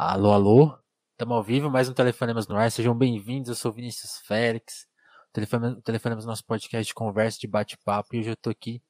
[0.00, 0.78] Alô, alô.
[1.10, 2.70] Estamos ao vivo, mais um Telefonemas no ar.
[2.70, 3.48] Sejam bem-vindos.
[3.48, 4.86] Eu sou Vinícius Félix.
[5.28, 8.14] O Telefonemas nosso podcast de conversa, de bate-papo.
[8.14, 8.80] E hoje eu estou aqui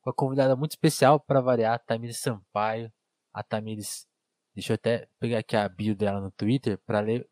[0.00, 2.92] com uma convidada muito especial para variar, a Tamires Sampaio.
[3.32, 4.08] A Tamires,
[4.52, 7.28] deixa eu até pegar aqui a bio dela no Twitter para ler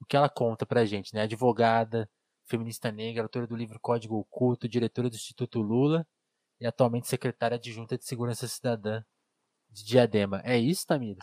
[0.00, 1.22] o que ela conta pra gente, né?
[1.22, 2.10] Advogada,
[2.48, 6.04] feminista negra, autora do livro Código Oculto, diretora do Instituto Lula
[6.60, 9.04] e atualmente secretária adjunta de Segurança Cidadã
[9.68, 10.42] de Diadema.
[10.44, 11.22] É isso, Tamires?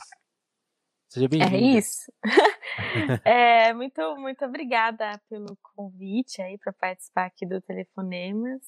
[1.09, 1.55] Seja bem-vindo.
[1.55, 2.11] É isso.
[3.23, 8.61] é, muito, muito obrigada pelo convite aí para participar aqui do Telefonemas.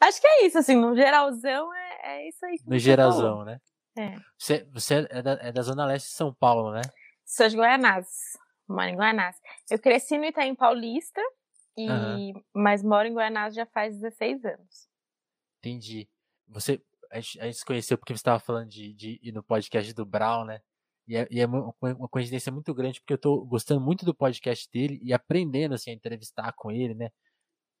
[0.00, 2.58] Acho que é isso, assim, no geralzão é, é isso aí.
[2.66, 3.44] no geralzão, falou.
[3.44, 3.60] né?
[3.98, 4.14] É.
[4.38, 6.82] Você, você é, da, é da Zona Leste de São Paulo, né?
[7.24, 8.36] Sou de Guaianazes.
[8.68, 9.40] Moro em Guaianazes.
[9.70, 11.20] Eu cresci no Itaim Paulista,
[11.76, 12.44] e, uhum.
[12.54, 14.88] mas moro em Guaianazes já faz 16 anos.
[15.58, 16.08] Entendi.
[16.48, 19.42] Você, a gente, a gente se conheceu porque você estava falando de, de ir no
[19.42, 20.60] podcast do Brown, né?
[21.06, 24.68] E é, e é, uma coincidência muito grande, porque eu tô gostando muito do podcast
[24.72, 27.10] dele e aprendendo, assim, a entrevistar com ele, né?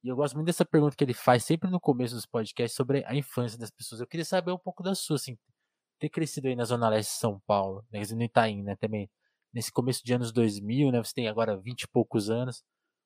[0.04, 3.04] E eu gosto muito dessa pergunta que ele faz sempre no começo dos podcasts sobre
[3.06, 4.00] a infância das pessoas.
[4.00, 5.36] Eu queria saber um pouco da sua, assim,
[5.98, 8.00] ter crescido aí na Zona Leste de São Paulo, né?
[8.14, 8.76] no Itaim, né?
[8.76, 9.10] Também
[9.52, 11.02] nesse começo de anos 2000, né?
[11.02, 12.62] Você tem agora 20 e poucos anos.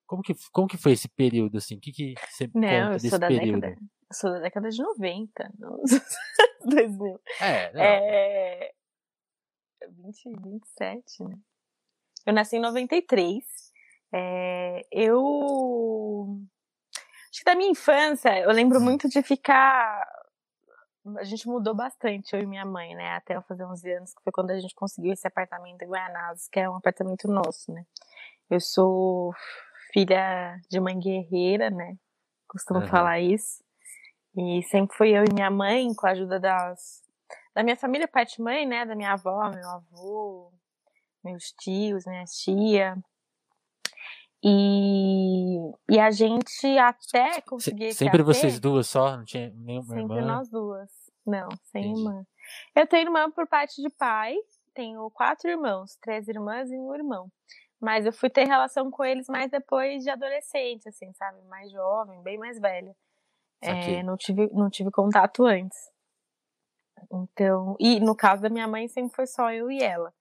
[0.07, 1.77] Como que, como que foi esse período, assim?
[1.77, 3.61] O que, que você não, conta desse período?
[3.61, 5.83] Década, eu sou da década de 90, não
[6.67, 7.21] 2000.
[7.41, 7.81] É, não.
[7.81, 8.73] É,
[9.89, 11.39] 20, 27, né?
[12.27, 13.45] Eu nasci em 93.
[14.13, 16.39] É, eu.
[17.31, 18.85] Acho que da minha infância, eu lembro hum.
[18.85, 20.07] muito de ficar.
[21.17, 23.15] A gente mudou bastante, eu e minha mãe, né?
[23.15, 26.49] Até eu fazer 11 anos, que foi quando a gente conseguiu esse apartamento em Guianazes,
[26.49, 27.85] que é um apartamento nosso, né?
[28.51, 29.33] Eu sou
[29.93, 31.97] filha de mãe guerreira, né?
[32.47, 32.87] Costumo uhum.
[32.87, 33.63] falar isso.
[34.37, 37.03] E sempre fui eu e minha mãe, com a ajuda das,
[37.55, 38.85] da minha família, parte mãe, né?
[38.85, 40.53] Da minha avó, meu avô,
[41.23, 42.97] meus tios, minha tia.
[44.43, 45.59] E,
[45.91, 47.93] e a gente até conseguir.
[47.93, 49.17] Sempre vocês duas só?
[49.17, 50.15] Não tinha nenhuma sempre irmã?
[50.15, 50.91] Sempre nós duas.
[51.27, 52.01] Não, sem Entendi.
[52.01, 52.27] irmã.
[52.75, 54.35] Eu tenho irmã por parte de pai,
[54.75, 57.31] tenho quatro irmãos, três irmãs e um irmão.
[57.79, 61.43] Mas eu fui ter relação com eles mais depois de adolescente, assim, sabe?
[61.45, 62.95] Mais jovem, bem mais velha.
[63.63, 65.77] É, não, tive, não tive contato antes.
[67.13, 70.13] Então, e no caso da minha mãe sempre foi só eu e ela.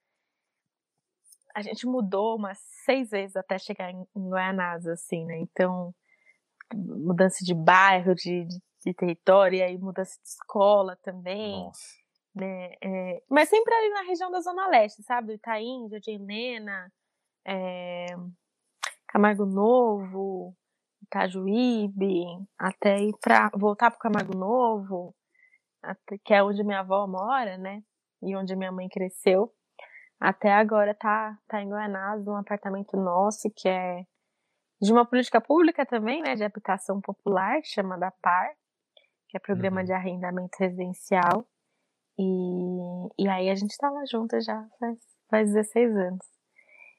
[1.56, 5.40] A gente mudou umas seis vezes até chegar em, em Guaianazes, assim, né?
[5.40, 5.94] Então,
[6.74, 11.64] mudança de bairro, de, de, de território, e aí mudança de escola também.
[11.64, 12.00] Nossa.
[12.36, 12.74] Né?
[12.82, 15.28] É, mas sempre ali na região da Zona Leste, sabe?
[15.28, 16.92] Do Itaim, Jardim Helena,
[17.46, 18.06] é,
[19.08, 20.56] Camargo Novo,
[21.04, 22.26] Itajuíbe,
[22.58, 25.16] até ir para voltar para Camargo Novo,
[26.24, 27.82] que é onde minha avó mora, né?
[28.22, 29.54] E onde minha mãe cresceu.
[30.20, 34.04] Até agora tá, tá em Guanás, um apartamento nosso, que é
[34.82, 36.36] de uma política pública também, né?
[36.36, 38.54] De habitação popular, chama da PAR,
[39.30, 39.86] que é Programa uhum.
[39.86, 41.46] de Arrendamento Residencial.
[42.18, 46.26] E, e aí a gente tá lá junto já faz, faz 16 anos.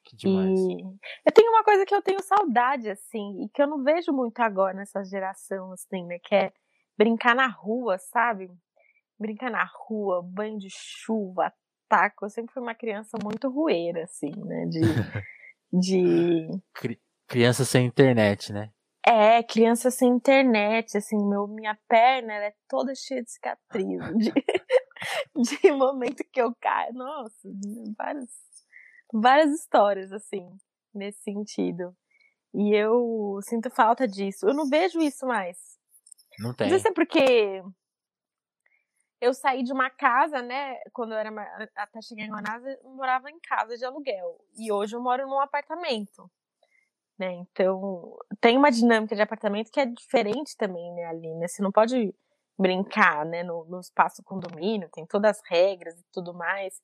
[0.05, 0.59] Que demais.
[0.59, 0.83] E
[1.27, 4.41] eu tenho uma coisa que eu tenho saudade, assim, e que eu não vejo muito
[4.41, 6.19] agora nessa geração, assim, né?
[6.23, 6.53] Que é
[6.97, 8.51] brincar na rua, sabe?
[9.21, 11.53] Brincar na rua, banho de chuva,
[11.89, 12.25] taco.
[12.25, 14.67] Eu sempre fui uma criança muito rueira, assim, né?
[14.67, 14.81] De.
[15.73, 16.49] de...
[17.29, 18.73] Criança sem internet, né?
[19.07, 24.33] É, criança sem internet, assim, meu, minha perna é toda cheia de cicatriz, de,
[25.63, 27.49] de momento que eu caio, nossa,
[27.97, 28.29] várias,
[29.13, 30.47] várias histórias, assim,
[30.95, 31.97] nesse sentido.
[32.53, 34.47] E eu sinto falta disso.
[34.47, 35.57] Eu não vejo isso mais.
[36.39, 36.67] Não tem.
[36.67, 37.63] Não sei se é porque
[39.21, 40.77] eu saí de uma casa, né?
[40.93, 41.31] Quando eu era
[41.77, 44.39] até chegar em Manaus, eu morava em casa de aluguel.
[44.57, 46.31] E hoje eu moro num apartamento.
[47.19, 47.33] Né?
[47.35, 51.47] Então, tem uma dinâmica de apartamento que é diferente também, né, ali, né?
[51.47, 52.15] Você não pode
[52.59, 56.81] brincar, né, no, no espaço condomínio, tem todas as regras e tudo mais.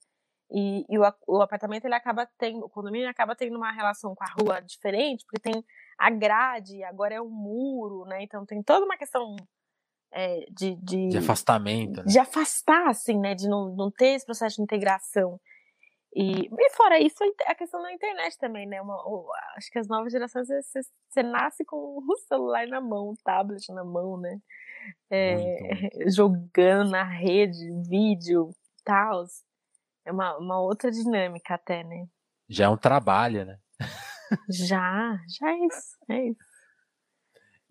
[0.50, 4.24] E, e o, o, apartamento ele acaba tendo, o condomínio acaba tendo uma relação com
[4.24, 5.64] a rua diferente, porque tem
[5.98, 8.22] a grade, agora é um muro, né?
[8.22, 9.36] Então tem toda uma questão
[10.12, 11.98] é, de, de, de, afastamento.
[11.98, 12.06] Né?
[12.06, 13.34] De afastar, assim, né?
[13.34, 15.40] De não, não ter esse processo de integração.
[16.14, 18.80] E, e fora isso, a questão da internet também, né?
[18.80, 18.96] Uma,
[19.56, 23.70] acho que as novas gerações, você, você nasce com o celular na mão, o tablet
[23.70, 24.40] na mão, né?
[25.10, 25.58] É,
[26.10, 28.50] jogando na rede, vídeo,
[28.82, 29.26] tal.
[30.06, 32.06] É uma, uma outra dinâmica até, né?
[32.48, 33.58] Já é um trabalho, né?
[34.48, 36.56] já, já é isso, é isso.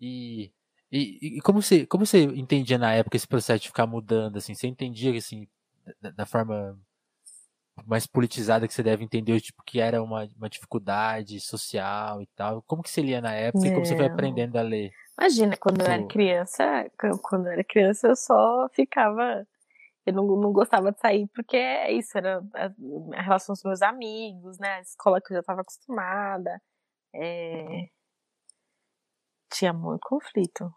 [0.00, 0.52] E
[0.96, 4.54] e, e, como, você, como você entendia na época esse processo de ficar mudando, assim?
[4.54, 5.46] Você entendia, assim,
[6.00, 6.78] da, da forma
[7.84, 12.62] mais politizada que você deve entender, tipo, que era uma, uma dificuldade social e tal.
[12.62, 14.90] Como que você lia na época e como você foi aprendendo a ler?
[15.18, 16.90] Imagina, quando eu era criança,
[17.22, 19.46] quando eu era criança eu só ficava
[20.06, 22.66] eu não, não gostava de sair porque é isso, era a,
[23.18, 24.76] a relação com os meus amigos, né?
[24.76, 26.62] A escola que eu já estava acostumada.
[27.14, 27.88] É...
[29.50, 30.72] Tinha muito conflito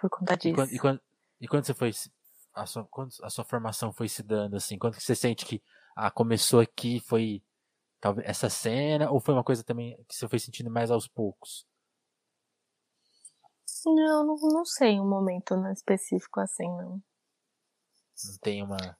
[0.00, 0.48] por conta disso.
[0.48, 1.00] E quando, e quando,
[1.40, 1.90] e quando você foi.
[2.54, 4.78] A sua, quando a sua formação foi se dando, assim?
[4.78, 5.62] Quando você sente que
[5.94, 7.42] ah, começou aqui, foi
[8.00, 11.66] talvez essa cena, ou foi uma coisa também que você foi sentindo mais aos poucos?
[13.84, 17.00] Não, não, não sei um momento específico assim, não.
[18.24, 18.98] Não tem uma.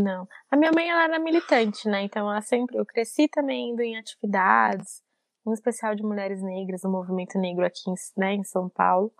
[0.00, 0.26] Não.
[0.50, 2.02] A minha mãe ela era militante, né?
[2.02, 2.78] Então ela sempre.
[2.78, 5.02] Eu cresci também indo em atividades,
[5.46, 9.12] em especial de mulheres negras, no movimento negro aqui em, né, em São Paulo.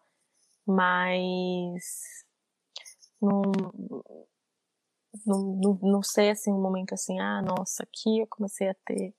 [0.66, 1.82] Mas.
[3.20, 3.42] Não,
[5.26, 9.14] não, não, não sei assim um momento assim, ah, nossa, aqui eu comecei a ter.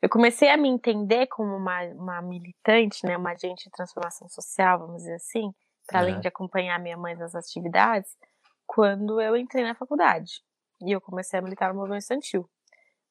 [0.00, 4.78] Eu comecei a me entender como uma, uma militante, né, uma agente de transformação social,
[4.78, 5.52] vamos dizer assim,
[5.86, 8.16] para além de acompanhar minha mãe nas atividades,
[8.64, 10.40] quando eu entrei na faculdade.
[10.80, 12.48] E eu comecei a militar no movimento estudantil.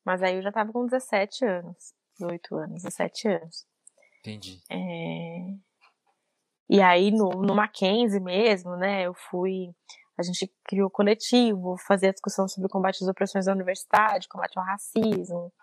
[0.05, 3.67] Mas aí eu já estava com 17 anos, 18 anos, 17 anos.
[4.19, 4.61] Entendi.
[4.69, 5.66] É...
[6.69, 9.69] E aí no, no Mackenzie mesmo, né, eu fui.
[10.17, 14.65] A gente criou coletivo, fazia discussão sobre o combate às opressões da universidade, combate ao
[14.65, 15.53] racismo,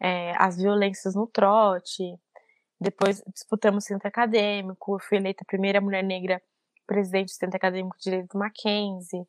[0.00, 2.16] é, as violências no trote.
[2.80, 6.40] Depois disputamos centro acadêmico, eu fui eleita a primeira mulher negra
[6.86, 9.22] presidente do Centro Acadêmico de Direito do Mackenzie.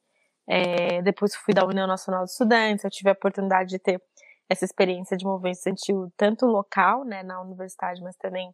[0.48, 4.02] É, depois fui da União Nacional de Estudantes, eu tive a oportunidade de ter
[4.50, 8.54] essa experiência de movimento estudantil tanto local, né, na universidade, mas também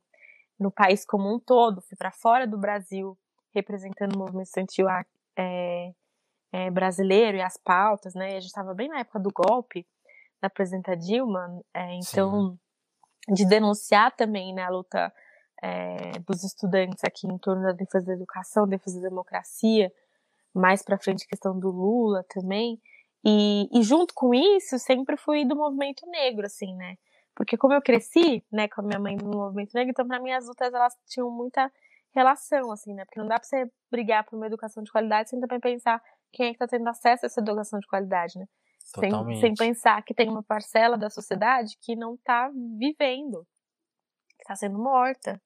[0.59, 1.81] no país como um todo.
[1.81, 3.17] Fui para fora do Brasil
[3.53, 4.87] representando o movimento estudantil
[5.35, 5.93] é,
[6.51, 8.27] é, brasileiro e as pautas, né?
[8.27, 9.85] A gente estava bem na época do golpe
[10.41, 12.57] da presidenta Dilma, é, então
[13.27, 13.33] Sim.
[13.33, 15.11] de denunciar também né, a luta
[15.61, 19.91] é, dos estudantes aqui em torno da defesa da educação, defesa da democracia,
[20.53, 22.79] mais para frente a questão do Lula também.
[23.25, 26.97] E, e, junto com isso, sempre fui do movimento negro, assim, né?
[27.37, 30.31] Porque como eu cresci, né, com a minha mãe no movimento negro, então para mim
[30.31, 31.71] as lutas elas tinham muita
[32.11, 33.05] relação, assim, né?
[33.05, 36.01] Porque não dá para você brigar por uma educação de qualidade sem também pensar
[36.33, 38.47] quem é que está tendo acesso a essa educação de qualidade, né?
[38.79, 42.49] Sem, sem, pensar que tem uma parcela da sociedade que não está
[42.79, 43.45] vivendo,
[44.29, 45.39] que está sendo morta,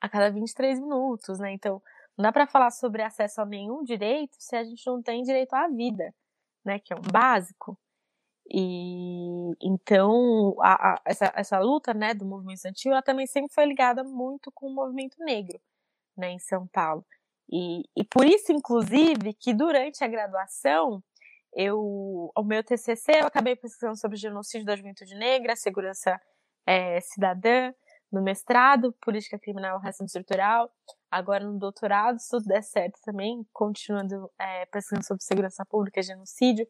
[0.00, 1.50] a cada 23 minutos, né?
[1.52, 1.82] Então,
[2.16, 5.54] não dá para falar sobre acesso a nenhum direito se a gente não tem direito
[5.54, 6.14] à vida,
[6.64, 6.78] né?
[6.78, 7.76] Que é um básico.
[8.50, 13.64] E então a, a, essa, essa luta, né, do movimento estudantil, ela também sempre foi
[13.66, 15.60] ligada muito com o movimento negro,
[16.16, 17.04] né, em São Paulo.
[17.50, 21.02] E, e por isso, inclusive, que durante a graduação,
[21.54, 26.20] eu, o meu TCC, eu acabei pesquisando sobre o genocídio da juventude negra, segurança
[26.66, 27.72] é, cidadã,
[28.12, 30.70] no mestrado, política criminal racismo estrutural,
[31.10, 36.02] agora no doutorado, se tudo der certo também, continuando é, pesquisando sobre segurança pública e
[36.02, 36.66] genocídio,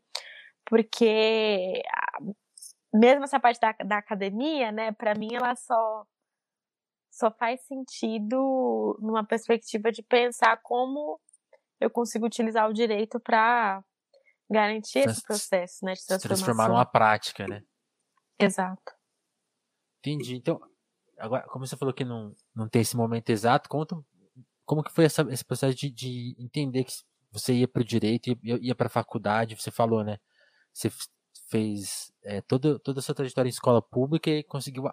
[0.66, 1.82] porque
[2.92, 6.06] mesmo essa parte da, da academia, né, para mim ela só
[7.10, 11.18] só faz sentido numa perspectiva de pensar como
[11.80, 13.82] eu consigo utilizar o direito para
[14.50, 16.44] garantir esse processo, né, de transformação.
[16.44, 17.62] Transformar numa prática, né?
[18.38, 18.92] Exato.
[20.00, 20.36] Entendi.
[20.36, 20.60] Então,
[21.18, 23.96] agora, como você falou que não, não tem esse momento exato, conta
[24.66, 26.92] como que foi essa, esse processo de, de entender que
[27.30, 30.18] você ia para o direito, ia, ia para a faculdade, você falou, né?
[30.76, 30.90] Você
[31.48, 34.84] fez é, toda, toda a sua trajetória em escola pública e conseguiu.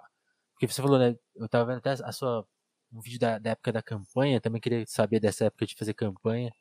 [0.53, 1.17] Porque você falou, né?
[1.35, 2.47] Eu estava vendo até a sua.
[2.91, 6.53] Um vídeo da, da, época da campanha, também queria saber dessa época de fazer campanha.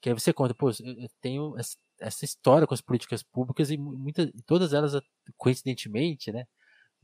[0.00, 1.54] Que aí você conta, pô, eu tenho
[2.00, 5.00] essa história com as políticas públicas e muitas, todas elas,
[5.38, 6.46] coincidentemente, né?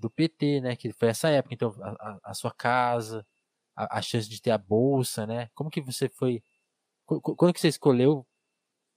[0.02, 0.76] do PT, né?
[0.76, 1.54] Que foi essa época.
[1.54, 3.26] Então, a, a sua casa,
[3.76, 5.48] a, a, chance de ter a bolsa, né?
[5.54, 6.42] Como que você foi.
[7.06, 8.26] Quando que você escolheu?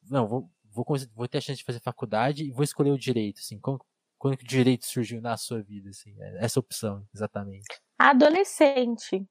[0.09, 3.39] Não, vou, vou, vou ter a chance de fazer faculdade e vou escolher o direito,
[3.39, 3.59] assim.
[3.59, 3.79] Como,
[4.17, 6.13] quando que o direito surgiu na sua vida, assim?
[6.21, 7.65] É, essa opção, exatamente.
[7.97, 9.25] Adolescente.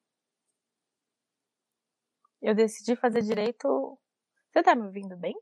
[2.40, 3.98] Eu decidi fazer direito.
[4.50, 5.34] Você tá me ouvindo bem?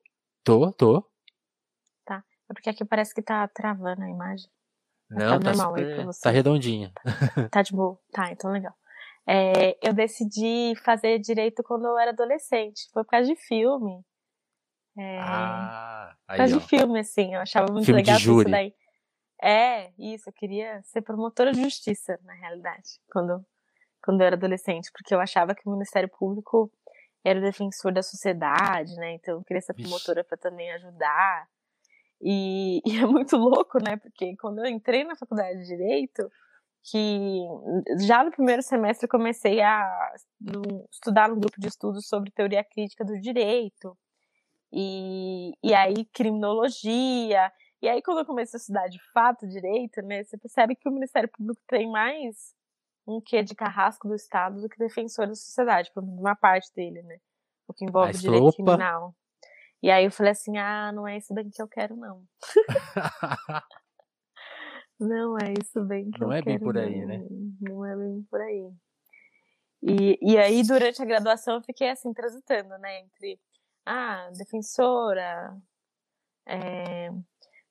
[0.45, 1.09] Tô, tô.
[2.05, 2.25] Tá.
[2.49, 4.51] É porque aqui parece que tá travando a imagem.
[5.11, 6.93] Não, tá, tá, super, tá redondinha.
[7.51, 7.99] Tá de boa.
[8.13, 8.75] Tá, então legal.
[9.27, 12.89] É, eu decidi fazer direito quando eu era adolescente.
[12.93, 14.03] Foi por causa de filme.
[14.99, 16.59] É, ah, aí, por causa ó.
[16.59, 17.35] de filme, assim.
[17.35, 18.75] Eu achava muito filme legal isso daí.
[19.43, 20.29] É, isso.
[20.29, 23.45] Eu queria ser promotora de justiça, na realidade, quando,
[24.05, 24.91] quando eu era adolescente.
[24.93, 26.71] Porque eu achava que o Ministério Público
[27.25, 29.15] era o defensor da sociedade, né?
[29.15, 31.47] Então eu queria ser promotora para também ajudar.
[32.21, 33.97] E, e, é muito louco, né?
[33.97, 36.31] Porque quando eu entrei na faculdade de Direito,
[36.85, 37.41] que
[38.07, 40.13] já no primeiro semestre comecei a
[40.91, 43.97] estudar um grupo de estudos sobre teoria crítica do direito,
[44.73, 50.25] e, e aí criminologia, e aí quando eu comecei a estudar de fato direito, né,
[50.25, 52.55] você percebe que o Ministério Público tem mais
[53.07, 56.73] um quê de carrasco do Estado do que defensor da sociedade, pelo menos uma parte
[56.75, 57.19] dele, né,
[57.69, 58.55] o que envolve direito opa.
[58.55, 59.15] criminal.
[59.83, 62.23] E aí eu falei assim, ah, não é isso bem que eu quero, não.
[65.03, 67.27] Não é isso bem que não eu é bem por aí, né?
[67.61, 68.71] Não é bem por aí.
[69.83, 73.01] E, e aí, durante a graduação, eu fiquei assim, transitando, né?
[73.01, 73.41] Entre,
[73.87, 75.57] ah, defensora,
[76.47, 77.11] é,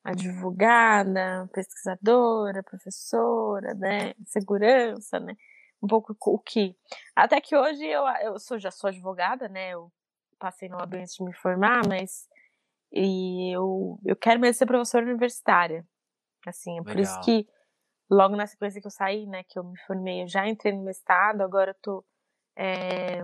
[0.03, 4.13] advogada, pesquisadora, professora, né?
[4.25, 5.35] Segurança, né?
[5.81, 6.75] Um pouco o que.
[7.15, 9.69] Até que hoje eu, eu sou, já sou advogada, né?
[9.71, 9.91] Eu
[10.39, 12.27] passei no AB antes de me formar, mas
[12.91, 15.85] e eu, eu quero mesmo ser professora universitária.
[16.45, 17.03] Assim, é por Legal.
[17.03, 17.47] isso que
[18.09, 20.83] logo na sequência que eu saí, né, que eu me formei, eu já entrei no
[20.83, 22.05] mestrado, agora eu tô
[22.57, 23.23] é,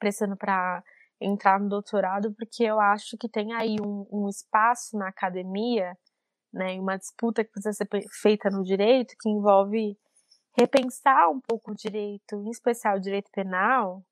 [0.00, 0.82] prestando para
[1.20, 5.96] entrar no doutorado, porque eu acho que tem aí um, um espaço na academia,
[6.52, 7.88] né, uma disputa que precisa ser
[8.20, 9.98] feita no direito, que envolve
[10.58, 14.02] repensar um pouco o direito, em especial o direito penal,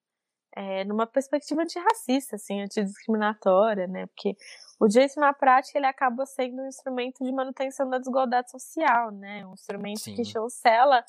[0.56, 4.06] é, numa perspectiva antirracista, assim, antidiscriminatória, né?
[4.06, 4.36] Porque
[4.78, 9.44] o direito na prática ele acaba sendo um instrumento de manutenção da desigualdade social, né?
[9.46, 10.14] Um instrumento Sim.
[10.14, 11.04] que chancela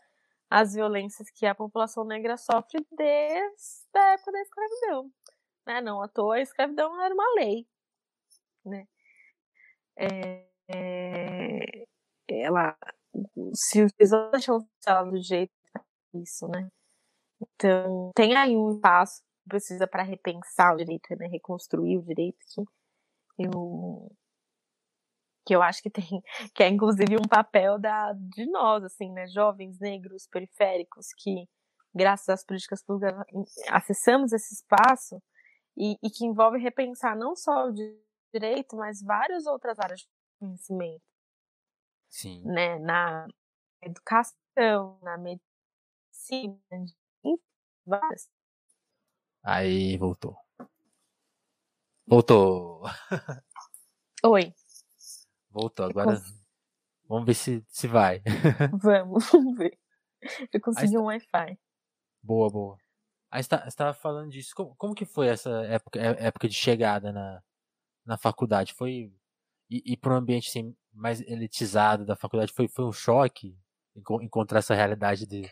[0.50, 5.12] as violências que a população negra sofre desde a época da escravidão.
[5.66, 5.82] Né?
[5.82, 7.68] Não à toa a escravidão era uma lei,
[8.66, 8.88] né?
[9.98, 11.86] É, é,
[12.30, 12.78] ela
[13.54, 15.54] se utilizou a chancela do jeito
[16.14, 16.70] isso, né?
[17.42, 21.28] Então, tem aí um espaço precisa para repensar o direito, né?
[21.28, 22.38] reconstruir o direito
[23.36, 24.12] que eu
[25.46, 26.06] que eu acho que tem
[26.56, 31.48] que é inclusive um papel da de nós assim, né, jovens negros periféricos que
[31.94, 33.16] graças às políticas públicas
[33.70, 35.22] acessamos esse espaço
[35.78, 37.74] e, e que envolve repensar não só o
[38.34, 40.08] direito, mas várias outras áreas de
[40.40, 41.04] conhecimento.
[42.10, 42.44] Sim.
[42.46, 43.28] Né, na
[43.82, 46.60] educação, na medicina,
[47.24, 47.38] em
[47.86, 48.30] várias
[49.44, 50.36] Aí voltou.
[52.08, 52.82] Voltou.
[54.24, 54.52] Oi.
[55.52, 56.44] Voltou, agora cons...
[57.08, 58.24] vamos ver se, se vai.
[58.82, 59.78] Vamos, vamos ver.
[60.52, 61.60] Eu consegui um Wi-Fi.
[62.24, 62.85] Boa, boa.
[63.36, 64.54] Aí você estava falando disso.
[64.56, 67.44] Como, como que foi essa época, é, época de chegada na,
[68.06, 68.74] na faculdade?
[68.74, 69.12] Foi.
[69.70, 73.58] E, e para um ambiente assim, mais elitizado da faculdade, foi, foi um choque
[74.22, 75.50] encontrar essa realidade de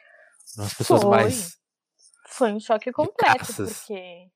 [0.58, 1.10] umas pessoas foi.
[1.10, 1.58] mais
[2.28, 4.32] foi um choque completo, porque.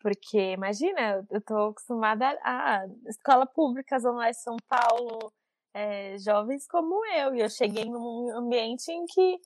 [0.00, 5.32] Porque, imagina, eu tô acostumada a, a escola pública, Zona Leste São Paulo,
[5.74, 9.40] é, jovens como eu, e eu cheguei num ambiente em que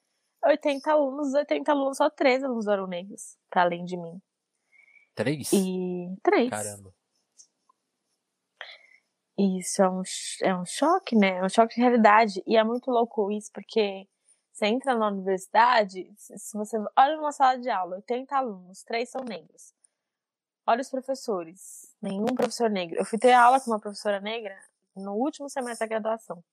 [0.45, 4.21] 80 alunos, 80 alunos, só 3 alunos eram negros, para além de mim.
[5.15, 5.53] Três?
[5.53, 6.51] E três.
[6.51, 6.93] Caramba.
[9.39, 10.03] Isso é um,
[10.43, 11.39] é um choque, né?
[11.39, 12.43] É um choque de realidade.
[12.47, 14.07] E é muito louco isso, porque
[14.53, 19.25] você entra na universidade, se você olha numa sala de aula, 80 alunos, três são
[19.25, 19.73] negros.
[20.67, 22.97] Olha os professores, nenhum professor negro.
[22.99, 24.57] Eu fui ter aula com uma professora negra
[24.95, 26.45] no último semestre da graduação.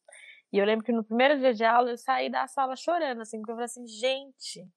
[0.52, 3.38] E eu lembro que no primeiro dia de aula eu saí da sala chorando, assim,
[3.38, 4.68] porque eu falei assim, gente,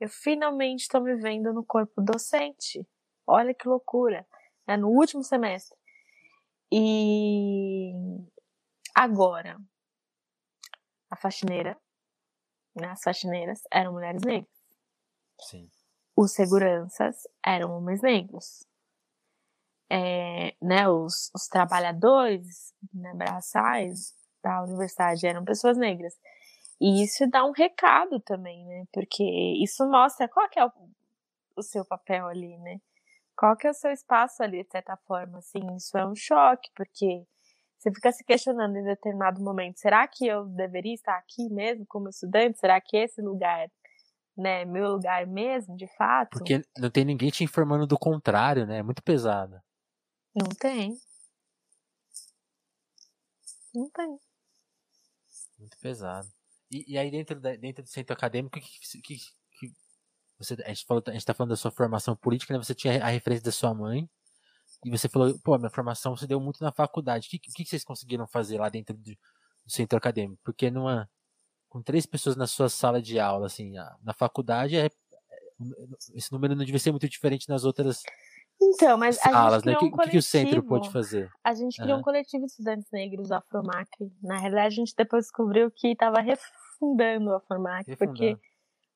[0.00, 2.86] eu finalmente estou me vendo no corpo docente.
[3.26, 4.26] Olha que loucura.
[4.66, 5.76] É no último semestre.
[6.72, 7.92] E
[8.94, 9.58] agora,
[11.10, 11.78] a faxineira
[12.74, 14.50] né, as faxineiras eram mulheres negras.
[15.40, 15.70] Sim.
[16.16, 18.64] Os seguranças eram homens negros.
[19.90, 26.14] É, né, os, os trabalhadores né, braçais da universidade eram pessoas negras.
[26.80, 28.84] E isso dá um recado também, né?
[28.92, 29.22] Porque
[29.62, 30.72] isso mostra qual é o,
[31.56, 32.80] o seu papel ali, né?
[33.36, 35.60] Qual que é o seu espaço ali, de certa forma, assim.
[35.76, 37.24] Isso é um choque, porque
[37.82, 42.08] você fica se questionando em determinado momento, será que eu deveria estar aqui mesmo como
[42.08, 42.60] estudante?
[42.60, 43.68] Será que esse lugar,
[44.36, 46.30] né, meu lugar mesmo, de fato?
[46.30, 48.78] Porque não tem ninguém te informando do contrário, né?
[48.78, 49.60] É muito pesado.
[50.32, 50.96] Não tem.
[53.74, 54.18] Não tem.
[55.62, 56.28] Muito pesado.
[56.68, 59.72] E, e aí dentro, da, dentro do centro acadêmico, que, que, que
[60.36, 62.62] você, a gente falou, a gente tá falando da sua formação política, né?
[62.62, 64.10] Você tinha a referência da sua mãe,
[64.84, 67.28] e você falou, pô, minha formação se deu muito na faculdade.
[67.28, 69.16] O que, que, vocês conseguiram fazer lá dentro do, do,
[69.68, 70.40] centro acadêmico?
[70.42, 71.08] Porque numa,
[71.68, 74.90] com três pessoas na sua sala de aula, assim, na faculdade, é, é
[76.14, 78.02] esse número não devia ser muito diferente nas outras
[78.62, 79.74] Então, mas a Salas, gente né?
[79.76, 81.30] criou O um que, o que o centro pode fazer?
[81.42, 82.02] A gente criou um Aham.
[82.02, 83.88] coletivo de estudantes negros da Afromac.
[84.22, 88.40] Na realidade, a gente depois descobriu que estava refundando o Afromac, porque Refundando.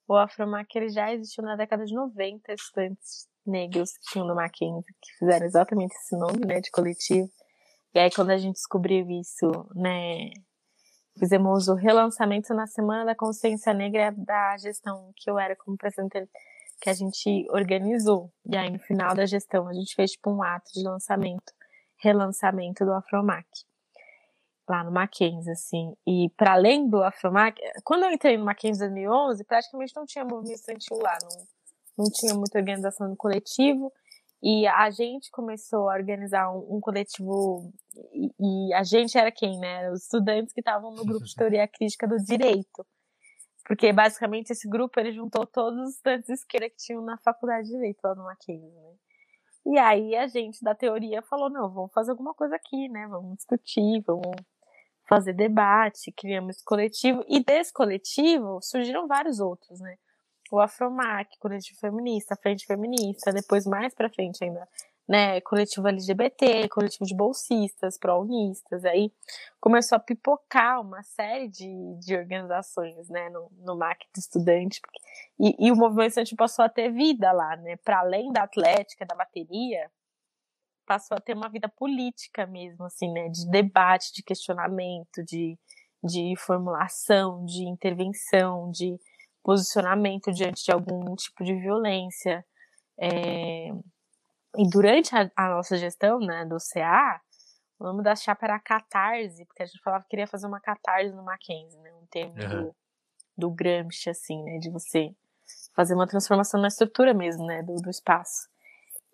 [0.08, 4.94] o Afromac ele já existiu na década de 90, estudantes negros que tinham no Mackenzie,
[5.02, 7.28] que fizeram exatamente esse nome, né, de coletivo.
[7.94, 10.30] E aí, quando a gente descobriu isso, né,
[11.18, 16.28] fizemos o relançamento na Semana da Consciência Negra da gestão que eu era como presidente,
[16.80, 18.32] que a gente organizou.
[18.44, 21.52] E aí, no final da gestão, a gente fez tipo um ato de lançamento,
[21.98, 23.46] relançamento do Afromac.
[24.68, 25.94] Lá no Mackenzie, assim.
[26.06, 30.24] E para além do Afromac, quando eu entrei no Mackenzie em 2011, praticamente não tinha
[30.24, 33.92] movimento estudantil lá, não, não tinha muita organização no coletivo.
[34.42, 37.72] E a gente começou a organizar um, um coletivo,
[38.12, 39.90] e, e a gente era quem, né?
[39.90, 42.84] Os estudantes que estavam no grupo de teoria crítica do direito.
[43.66, 47.66] Porque basicamente esse grupo ele juntou todos os estudantes de esquerda que tinham na faculdade
[47.66, 48.94] de direito lá no Mackenzie, né?
[49.66, 53.08] E aí a gente da teoria falou, não, vamos fazer alguma coisa aqui, né?
[53.08, 54.36] Vamos discutir, vamos
[55.08, 57.24] fazer debate, criamos coletivo.
[57.26, 59.96] E desse coletivo surgiram vários outros, né?
[60.52, 64.68] O Afromac, coletivo feminista, a frente feminista, depois mais pra frente ainda,
[65.08, 65.40] né?
[65.42, 68.84] Coletivo LGBT, coletivo de bolsistas, pró-unistas.
[68.84, 69.12] Aí
[69.60, 71.68] começou a pipocar uma série de,
[72.00, 73.28] de organizações, né?
[73.30, 74.80] No, no MAC do estudante.
[75.38, 77.76] E, e o movimento estudantil passou a ter vida lá, né?
[77.76, 79.90] Para além da atlética, da bateria,
[80.86, 83.28] passou a ter uma vida política mesmo, assim, né?
[83.28, 85.58] De debate, de questionamento, de,
[86.02, 88.98] de formulação, de intervenção, de
[89.42, 92.44] posicionamento diante de algum tipo de violência.
[92.98, 93.70] É,
[94.58, 97.20] E durante a, a nossa gestão, né, do CA,
[97.78, 101.14] o nome da chapa era Catarse, porque a gente falava que queria fazer uma catarse
[101.14, 101.92] no Mackenzie, né?
[101.92, 102.62] Um termo Aham.
[102.62, 102.76] do,
[103.36, 104.58] do Gramsci, assim, né?
[104.58, 105.14] De você
[105.74, 107.62] fazer uma transformação na estrutura mesmo, né?
[107.62, 108.48] Do, do espaço.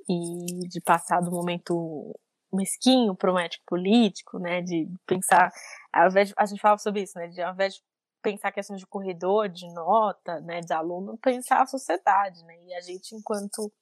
[0.08, 2.14] E de passar do momento
[2.52, 4.62] mesquinho para o médico político, né?
[4.62, 5.50] De pensar,
[5.92, 7.26] ao invés de, a gente falava sobre isso, né?
[7.26, 7.82] De ao invés de
[8.22, 10.60] pensar questões de corredor, de nota, né?
[10.60, 12.56] De aluno, pensar a sociedade, né?
[12.64, 13.72] E a gente, enquanto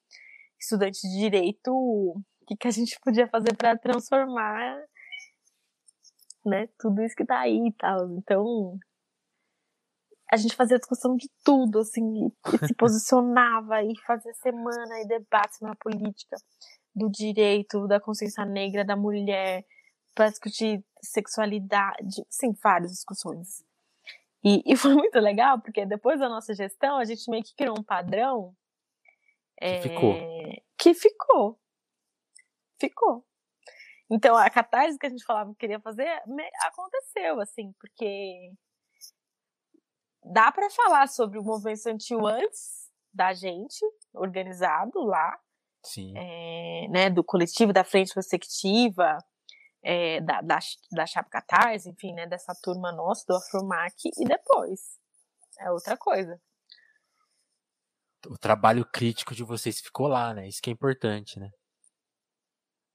[0.61, 4.77] estudante de direito, o que, que a gente podia fazer para transformar,
[6.45, 6.69] né?
[6.79, 8.11] Tudo isso que tá aí e tal.
[8.19, 8.79] Então,
[10.31, 15.61] a gente fazia discussão de tudo, assim, e, se posicionava e fazia semana e debates
[15.61, 16.37] na política
[16.95, 19.65] do direito, da consciência negra, da mulher,
[20.15, 23.65] para discutir sexualidade, sim, várias discussões.
[24.45, 27.79] E, e foi muito legal, porque depois da nossa gestão, a gente meio que criou
[27.79, 28.55] um padrão
[29.61, 30.13] Que ficou.
[30.15, 31.61] é, que ficou.
[32.81, 33.27] Ficou.
[34.11, 36.09] Então, a catarse que a gente falava que queria fazer
[36.63, 38.53] aconteceu, assim, porque
[40.25, 45.39] dá para falar sobre o movimento estudantil antes da gente, organizado lá,
[45.85, 46.13] Sim.
[46.17, 49.19] é, né, do coletivo da frente perspectiva,
[49.83, 50.59] é, da, da,
[50.93, 54.99] da Chapa Catarse, enfim, né, dessa turma nossa, do Afromac, e depois.
[55.61, 56.41] É outra coisa.
[58.27, 60.47] O trabalho crítico de vocês ficou lá, né?
[60.49, 61.51] Isso que é importante, né?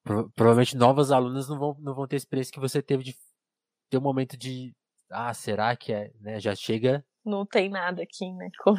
[0.03, 3.15] Pro- provavelmente novas alunas não vão, não vão ter a experiência que você teve de
[3.89, 4.73] ter um momento de.
[5.09, 6.11] Ah, será que é?
[6.19, 6.39] Né?
[6.39, 8.49] Já chega, Não tem nada aqui, né?
[8.63, 8.77] Como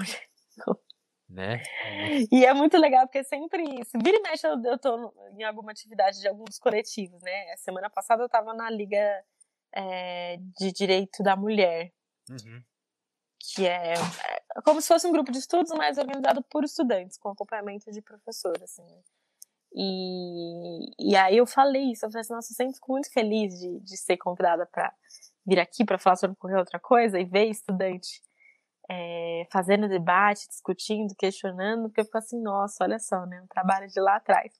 [1.28, 1.61] né?
[2.30, 5.72] E é muito legal, porque sempre, se vira e mexe, eu, eu tô em alguma
[5.72, 7.52] atividade de alguns coletivos, né?
[7.52, 9.24] A semana passada eu tava na Liga
[9.74, 11.92] é, de Direito da Mulher,
[12.30, 12.62] Uhum.
[13.40, 13.94] que é,
[14.57, 18.01] é como se fosse um grupo de estudos, mas organizado por estudantes, com acompanhamento de
[18.01, 19.01] professor, assim, né?
[19.79, 23.59] E, e aí eu falei isso, eu falei assim, nossa, eu sempre fico muito feliz
[23.59, 24.90] de, de ser convidada para
[25.47, 28.23] vir aqui para falar sobre qualquer outra coisa e ver estudante
[28.88, 33.42] é, fazendo debate, discutindo, questionando, porque eu fico assim, nossa, olha só, né?
[33.42, 34.53] O trabalho de lá atrás.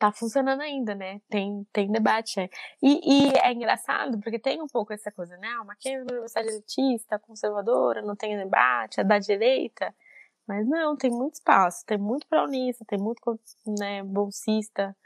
[0.00, 1.20] Tá funcionando ainda, né?
[1.28, 2.40] Tem, tem debate.
[2.40, 2.50] aí.
[2.82, 5.48] E, e é engraçado, porque tem um pouco essa coisa, né?
[5.48, 9.94] Ah, o Mackenzie é uma universidade elitista, conservadora, não tem debate, é da direita.
[10.46, 13.38] Mas não, tem muito espaço, tem muito praunista, tem muito
[13.78, 14.96] né, bolsista,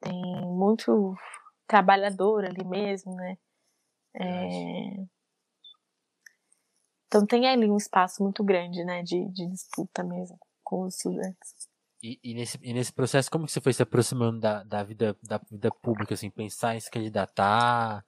[0.00, 1.16] tem muito
[1.66, 3.36] trabalhador ali mesmo, né?
[4.14, 5.04] É...
[7.08, 11.67] Então tem ali um espaço muito grande, né, de, de disputa mesmo com os estudantes.
[12.02, 15.16] E, e nesse, e nesse processo, como que você foi se aproximando da, da, vida,
[15.22, 18.04] da vida pública, assim, pensar em se candidatar?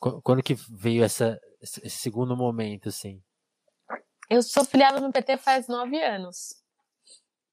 [0.00, 3.22] Qu- Quando que veio essa, esse segundo momento, assim?
[4.28, 6.60] Eu sou filiada no PT faz nove anos.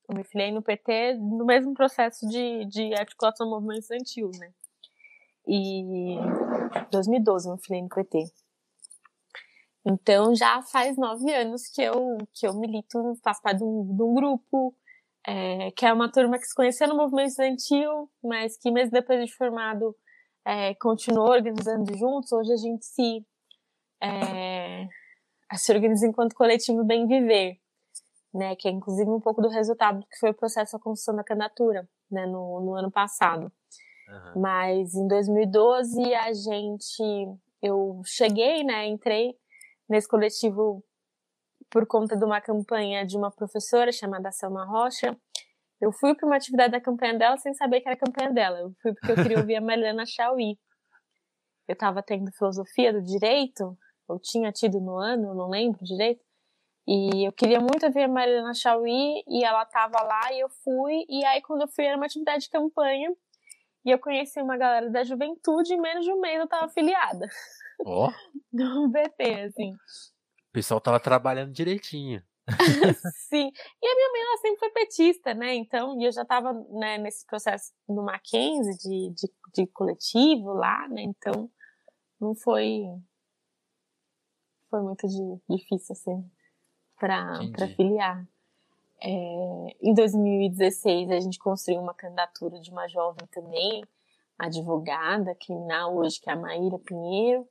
[0.09, 4.51] Eu me filiei no PT no mesmo processo de, de articulação do movimento estudantil, né?
[5.47, 6.15] E
[6.91, 8.25] 2012 eu me filiei no PT.
[9.85, 14.03] Então já faz nove anos que eu, que eu milito, faço parte de um, de
[14.03, 14.75] um grupo,
[15.27, 19.25] é, que é uma turma que se conheceu no movimento estudantil, mas que mesmo depois
[19.25, 19.95] de formado
[20.45, 22.31] é, continuou organizando juntos.
[22.31, 23.25] Hoje a gente se,
[24.01, 24.87] é,
[25.55, 27.57] se organiza enquanto coletivo Bem Viver,
[28.31, 31.23] né, que é inclusive um pouco do resultado que foi o processo de construção da
[31.23, 33.51] candidatura né, no, no ano passado.
[34.07, 34.41] Uhum.
[34.41, 37.03] Mas em 2012 a gente,
[37.63, 39.35] eu cheguei, né, entrei
[39.89, 40.83] nesse coletivo
[41.75, 45.13] por conta de uma campanha de uma professora chamada Selma Rocha.
[45.81, 48.59] Eu fui para uma atividade da campanha dela sem saber que era a campanha dela.
[48.59, 50.57] Eu fui porque eu queria ouvir a Mariana Chauí.
[51.67, 56.23] Eu estava tendo filosofia do direito, eu tinha tido no ano, não lembro direito.
[56.87, 61.03] E eu queria muito ouvir a Mariana Chauí e ela estava lá e eu fui.
[61.09, 63.13] E aí, quando eu fui, era uma atividade de campanha.
[63.83, 67.27] E eu conheci uma galera da juventude e menos de um mês eu estava afiliada.
[67.85, 68.07] Ó.
[68.07, 68.11] Oh.
[68.53, 69.75] Do BP, assim.
[70.55, 72.23] O pessoal tava trabalhando direitinho.
[73.27, 73.51] Sim.
[73.83, 75.53] E a minha mãe, ela sempre foi petista, né?
[75.53, 80.87] Então, e eu já estava né, nesse processo no Mackenzie de, de, de coletivo lá,
[80.87, 81.01] né?
[81.01, 81.51] Então,
[82.21, 82.85] não foi.
[84.69, 86.31] Foi muito de, difícil, assim,
[86.97, 88.25] para filiar.
[89.03, 89.09] É,
[89.81, 93.83] em 2016, a gente construiu uma candidatura de uma jovem também,
[94.39, 97.45] advogada criminal hoje, que é a Maíra Pinheiro.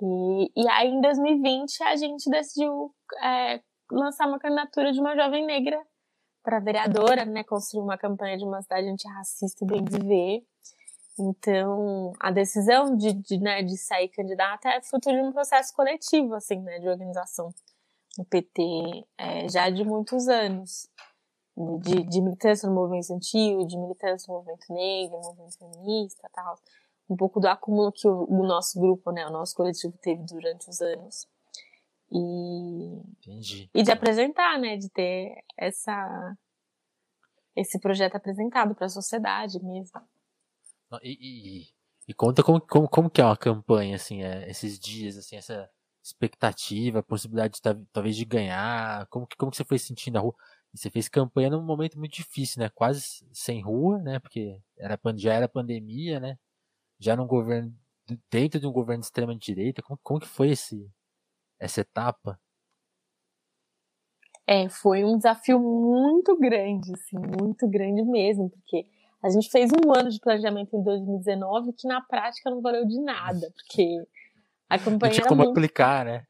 [0.00, 5.44] E, e aí, em 2020, a gente decidiu é, lançar uma candidatura de uma jovem
[5.44, 5.80] negra
[6.42, 7.44] para vereadora, né?
[7.44, 10.42] Construir uma campanha de uma cidade antirracista e bem viver.
[11.18, 16.34] Então, a decisão de, de, né, de sair candidata é fruto de um processo coletivo,
[16.34, 17.52] assim, né, de organização
[18.16, 20.88] no PT é, já de muitos anos.
[21.80, 26.56] De, de militância no movimento estudantil, de militância no movimento negro, movimento feminista tal.
[27.08, 30.68] Um pouco do acúmulo que o, o nosso grupo, né, o nosso coletivo teve durante
[30.68, 31.26] os anos.
[32.10, 33.70] E, Entendi.
[33.74, 34.76] e de apresentar, né?
[34.76, 36.36] De ter essa,
[37.54, 40.00] esse projeto apresentado para a sociedade mesmo.
[41.02, 41.68] E, e,
[42.08, 45.70] e, conta como, como, como que é uma campanha, assim, é, esses dias, assim, essa
[46.02, 50.34] expectativa, possibilidade de, talvez de ganhar, como que, como que você foi sentindo a rua?
[50.72, 52.70] E você fez campanha num momento muito difícil, né?
[52.70, 54.18] Quase sem rua, né?
[54.18, 56.38] Porque era, já era pandemia, né?
[56.98, 57.72] Já num governo,
[58.30, 60.90] dentro de um governo de extrema direita, como, como que foi esse,
[61.58, 62.38] essa etapa?
[64.46, 68.86] É, foi um desafio muito grande, assim, muito grande mesmo, porque
[69.22, 72.98] a gente fez um ano de planejamento em 2019 que na prática não valeu de
[73.00, 74.02] nada, porque
[74.68, 75.10] a campanha.
[75.10, 75.50] Não tinha como muito...
[75.50, 76.24] aplicar, né?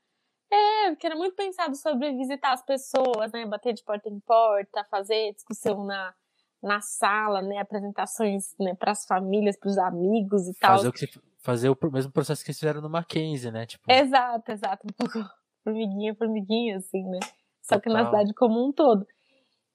[0.51, 3.45] É, porque era muito pensado sobre visitar as pessoas, né?
[3.47, 6.15] Bater de porta em porta, fazer discussão na,
[6.62, 7.59] na sala, né?
[7.59, 8.75] Apresentações né?
[8.75, 10.90] para as famílias, para os amigos e fazer tal.
[10.90, 11.07] O que
[11.38, 13.64] fazer o mesmo processo que eles fizeram no Mackenzie, né?
[13.64, 13.90] Tipo...
[13.90, 14.87] Exato, exato.
[14.87, 15.18] Um pouco
[15.64, 17.21] formiguinha, formiguinha, assim, né?
[17.62, 17.81] Só Total.
[17.81, 19.07] que na cidade como um todo.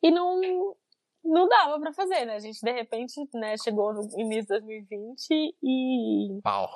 [0.02, 0.40] E não,
[1.24, 2.36] não dava para fazer, né?
[2.36, 6.42] A gente, de repente, né, chegou no início de 2020 e...
[6.44, 6.70] Pau.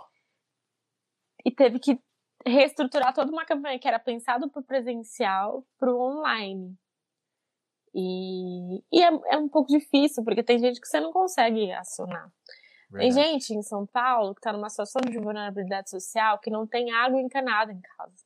[1.46, 2.00] E teve que
[2.46, 6.76] reestruturar toda uma campanha que era pensado para presencial para o online.
[8.00, 12.32] E, e é, é, um pouco difícil, porque tem gente que você não consegue acionar.
[12.92, 13.00] Verdade.
[13.00, 16.92] Tem gente em São Paulo que está numa situação de vulnerabilidade social que não tem
[16.92, 18.24] água encanada em casa.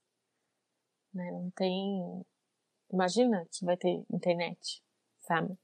[1.13, 1.31] Né?
[1.31, 2.25] Não tem.
[2.91, 4.83] Imagina que vai ter internet,
[5.21, 5.57] sabe?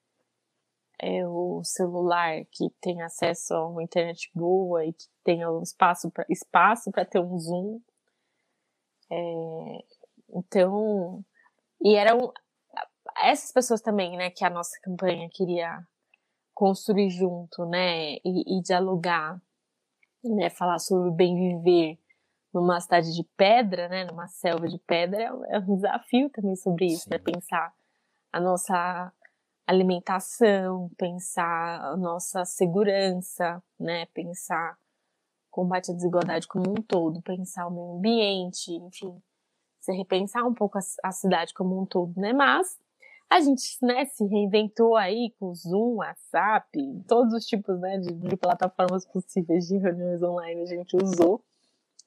[0.97, 6.09] É o celular que tem acesso a uma internet boa e que tenha um espaço
[6.09, 7.81] para espaço ter um zoom.
[9.11, 9.83] É,
[10.29, 11.25] então,
[11.81, 12.33] e eram
[13.21, 15.85] essas pessoas também, né, que a nossa campanha queria
[16.53, 19.41] construir junto, né, e, e dialogar,
[20.23, 21.99] né, falar sobre o bem viver
[22.53, 26.85] numa cidade de pedra, né, numa selva de pedra, é, é um desafio também sobre
[26.85, 27.23] isso, né, Sim.
[27.25, 27.73] né, pensar
[28.31, 29.13] a nossa
[29.65, 34.77] alimentação, pensar a nossa segurança, né, pensar
[35.51, 39.21] combate à desigualdade como um todo, pensar o meio ambiente, enfim,
[39.79, 42.77] se repensar um pouco a, a cidade como um todo, né, mas
[43.29, 46.69] a gente né, se reinventou aí com Zoom, WhatsApp,
[47.07, 51.43] todos os tipos né, de, de plataformas possíveis de reuniões online a gente usou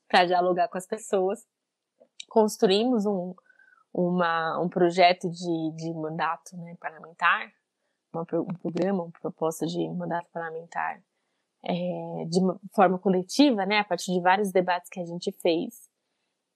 [0.09, 1.47] para dialogar com as pessoas.
[2.29, 3.35] Construímos um,
[3.93, 7.53] uma, um projeto de, de mandato né, parlamentar,
[8.13, 11.03] uma, um programa, uma proposta de mandato parlamentar
[11.65, 12.41] é, de
[12.75, 15.89] forma coletiva, né, a partir de vários debates que a gente fez.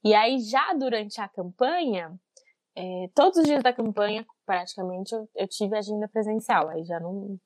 [0.02, 2.18] E aí, já durante a campanha,
[2.76, 6.68] é, todos os dias da campanha, praticamente, eu, eu tive agenda presencial.
[6.68, 7.38] Aí já não.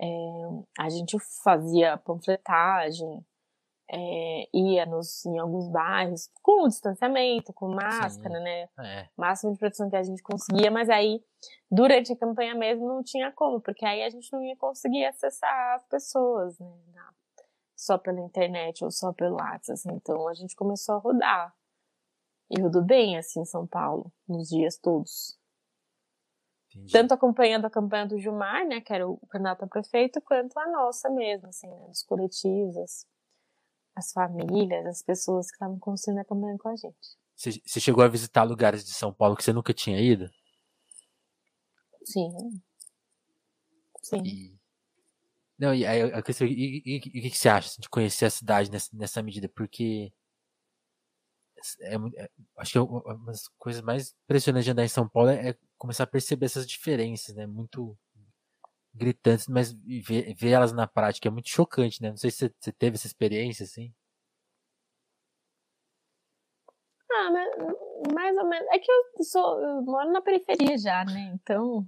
[0.00, 0.06] É,
[0.78, 3.24] a gente fazia panfletagem,
[3.90, 8.44] é, ia nos, em alguns bairros com o distanciamento, com máscara, Sim.
[8.44, 8.68] né?
[8.80, 9.08] É.
[9.16, 11.22] Máximo de proteção que a gente conseguia, mas aí
[11.70, 15.76] durante a campanha mesmo não tinha como, porque aí a gente não ia conseguir acessar
[15.76, 16.68] as pessoas, né?
[17.76, 19.92] Só pela internet ou só pelo WhatsApp, assim.
[19.92, 21.54] Então a gente começou a rodar.
[22.50, 25.36] E rodou bem, assim, em São Paulo, nos dias todos.
[26.70, 26.92] Entendi.
[26.92, 30.70] Tanto acompanhando a campanha do Gilmar, né, que era o candidato a prefeito, quanto a
[30.70, 33.06] nossa mesmo, assim, né, dos coletivos, as,
[33.96, 37.16] as famílias, as pessoas que estavam construindo a campanha com a gente.
[37.34, 40.30] Você, chegou a visitar lugares de São Paulo que você nunca tinha ido?
[42.04, 42.30] Sim.
[44.02, 44.22] Sim.
[44.24, 44.56] E...
[45.58, 48.70] Não, e, aí, e, e, e, o que você acha assim, de conhecer a cidade
[48.70, 49.48] nessa, nessa medida?
[49.48, 50.12] Porque
[51.80, 55.30] é, é, acho que é uma das coisas mais impressionantes de andar em São Paulo
[55.30, 57.46] é, é começar a perceber essas diferenças, né?
[57.46, 57.96] Muito
[58.94, 62.10] gritantes, mas ver, ver elas na prática é muito chocante, né?
[62.10, 63.92] Não sei se você, você teve essa experiência, assim.
[67.10, 67.48] Ah, mas
[68.12, 68.66] mais ou menos.
[68.70, 71.32] É que eu sou, eu moro na periferia já, né?
[71.34, 71.86] Então,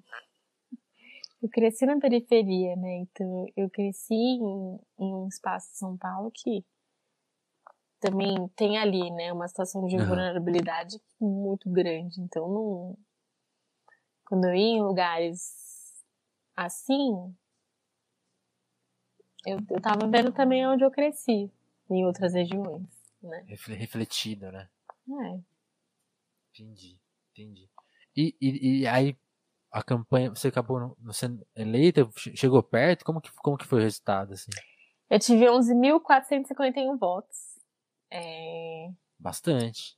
[1.43, 2.99] eu cresci na periferia, né?
[2.99, 6.65] Então, eu cresci em, em um espaço de São Paulo que
[8.01, 12.21] também tem ali, né, uma situação de vulnerabilidade muito grande.
[12.21, 12.99] Então, não...
[14.27, 15.69] quando eu ia em lugares
[16.57, 17.35] assim,
[19.47, 21.51] eu, eu tava vendo também onde eu cresci,
[21.91, 22.87] em outras regiões,
[23.23, 23.45] né?
[23.47, 24.69] Refletido, né?
[25.09, 25.41] É.
[26.51, 26.99] Entendi,
[27.31, 27.71] entendi.
[28.17, 29.17] E, e, e aí,
[29.71, 33.05] a campanha, você acabou sendo eleita, chegou perto?
[33.05, 34.51] Como que, como que foi o resultado, assim?
[35.09, 37.58] Eu tive 11.451 votos.
[38.11, 38.89] É...
[39.19, 39.97] Bastante.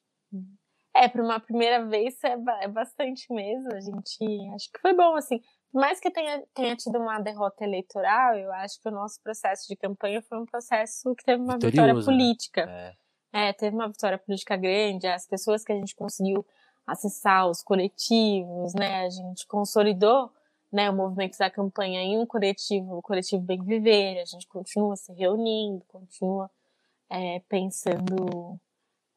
[0.95, 3.73] É, para uma primeira vez é, é bastante mesmo.
[3.73, 5.41] A gente acho que foi bom, assim.
[5.73, 9.69] Por mais que tenha, tenha tido uma derrota eleitoral, eu acho que o nosso processo
[9.69, 12.05] de campanha foi um processo que teve uma Vitorioso, vitória né?
[12.05, 12.67] política.
[12.67, 12.95] Né?
[13.33, 13.49] É.
[13.49, 16.45] é, teve uma vitória política grande, as pessoas que a gente conseguiu
[16.85, 19.05] acessar, os coletivos, né?
[19.05, 20.33] A gente consolidou
[20.73, 24.97] né, o movimento da campanha em um coletivo, o coletivo Bem Viver, a gente continua
[24.97, 26.51] se reunindo, continua
[27.11, 28.59] é, pensando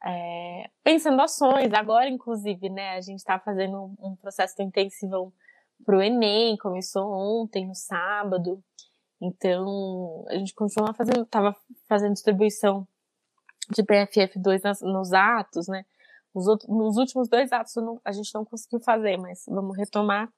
[0.03, 1.71] é, pensando ações.
[1.73, 5.33] Agora, inclusive, né, a gente está fazendo um, processo intensivo
[5.85, 8.61] para o Enem, começou ontem, no sábado.
[9.21, 11.55] Então, a gente continua fazendo, estava
[11.87, 12.85] fazendo distribuição
[13.69, 15.85] de PFF2 nas, nos atos, né?
[16.35, 20.29] Nos, outros, nos últimos dois atos não, a gente não conseguiu fazer, mas vamos retomar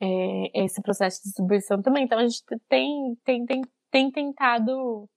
[0.00, 2.04] é, esse processo de distribuição também.
[2.04, 5.08] Então, a gente tem, tem, tem, tem tentado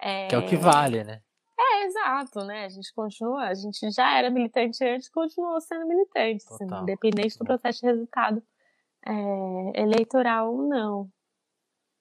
[0.00, 0.28] é...
[0.28, 1.22] Que é o que vale, né?
[1.58, 2.66] É, exato, né?
[2.66, 7.44] A gente continua, a gente já era militante antes, continuou sendo militante, assim, independente do
[7.44, 8.42] processo de resultado
[9.06, 11.10] é, eleitoral ou não.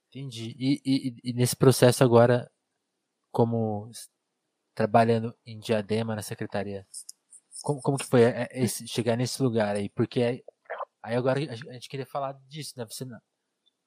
[0.09, 0.55] Entendi.
[0.57, 2.51] E, e, e, nesse processo agora,
[3.31, 3.89] como
[4.73, 6.85] trabalhando em Diadema na secretaria,
[7.61, 9.89] como, como que foi é, esse, chegar nesse lugar aí?
[9.89, 10.43] Porque aí,
[11.01, 12.85] aí agora a gente queria falar disso, né?
[12.85, 13.05] Você,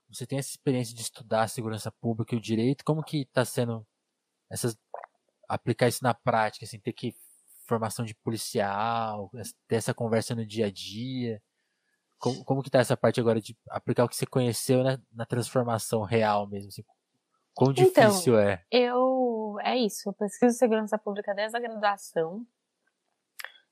[0.09, 3.45] você tem essa experiência de estudar a segurança pública e o direito, como que está
[3.45, 3.87] sendo
[4.51, 4.77] essas
[5.49, 7.15] aplicar isso na prática, assim, ter que
[7.67, 9.31] formação de policial,
[9.67, 11.41] ter essa conversa no dia a dia.
[12.19, 15.25] Como, como que tá essa parte agora de aplicar o que você conheceu na, na
[15.25, 16.69] transformação real mesmo?
[16.69, 16.85] Assim,
[17.55, 18.65] quão então, difícil então, é?
[18.71, 19.57] Eu.
[19.61, 22.47] É isso, eu pesquiso segurança pública desde a graduação.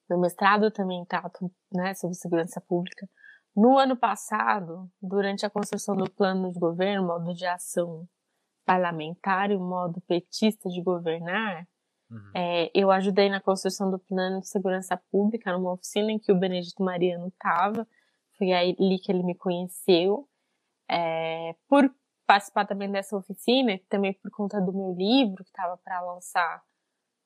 [0.08, 3.08] Meu mestrado também trato né, sobre segurança pública.
[3.56, 8.06] No ano passado, durante a construção do plano de governo, modo de ação
[8.66, 11.66] parlamentar e o modo petista de governar,
[12.10, 12.30] uhum.
[12.34, 16.38] é, eu ajudei na construção do plano de segurança pública numa oficina em que o
[16.38, 17.86] Benedito Mariano estava.
[18.36, 20.28] Foi ali que ele me conheceu.
[20.90, 21.90] É, por
[22.26, 26.62] participar também dessa oficina, e também por conta do meu livro que estava para lançar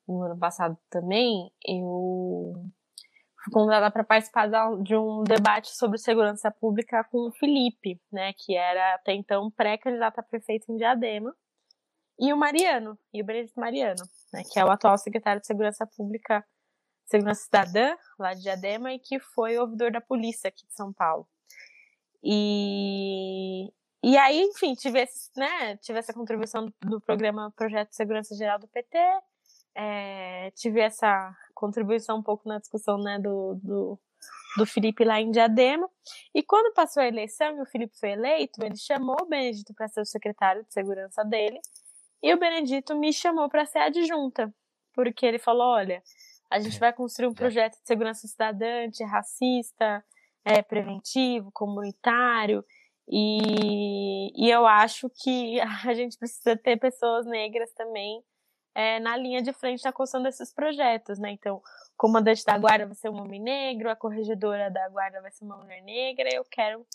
[0.07, 2.53] no ano passado também, eu
[3.49, 4.47] convidada para participar
[4.83, 10.19] de um debate sobre segurança pública com o Felipe, né, que era até então pré-candidato
[10.19, 11.35] a prefeito em Diadema,
[12.19, 15.87] e o Mariano, e o Benedito Mariano, né, que é o atual secretário de Segurança
[15.87, 16.45] Pública,
[17.05, 21.27] Segurança Cidadã, lá de Diadema, e que foi ouvidor da polícia aqui de São Paulo.
[22.23, 23.73] E,
[24.03, 28.35] e aí, enfim, tive, esse, né, tive essa contribuição do, do programa Projeto de Segurança
[28.35, 28.97] Geral do PT,
[29.75, 33.99] é, tive essa contribuição um pouco na discussão né, do, do,
[34.57, 35.87] do Felipe lá em Diadema.
[36.33, 39.87] E quando passou a eleição e o Felipe foi eleito, ele chamou o Benedito para
[39.87, 41.59] ser o secretário de segurança dele.
[42.23, 44.53] E o Benedito me chamou para ser adjunta,
[44.93, 46.01] porque ele falou: olha,
[46.49, 50.03] a gente vai construir um projeto de segurança cidadã, racista,
[50.43, 52.65] é, preventivo, comunitário.
[53.07, 58.23] E, e eu acho que a gente precisa ter pessoas negras também
[58.73, 61.31] é, na linha de frente da construção desses projetos, né?
[61.31, 61.61] Então, o
[61.97, 65.57] comandante da guarda vai ser um homem negro, a corregedora da guarda vai ser uma
[65.57, 66.85] mulher negra, eu quero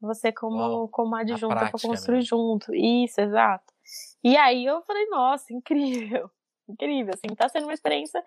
[0.00, 2.22] você como, como adjunta para construir né?
[2.22, 2.74] junto.
[2.74, 3.72] Isso, exato.
[4.24, 6.30] E aí eu falei, nossa, incrível,
[6.68, 8.22] incrível, assim, tá sendo uma experiência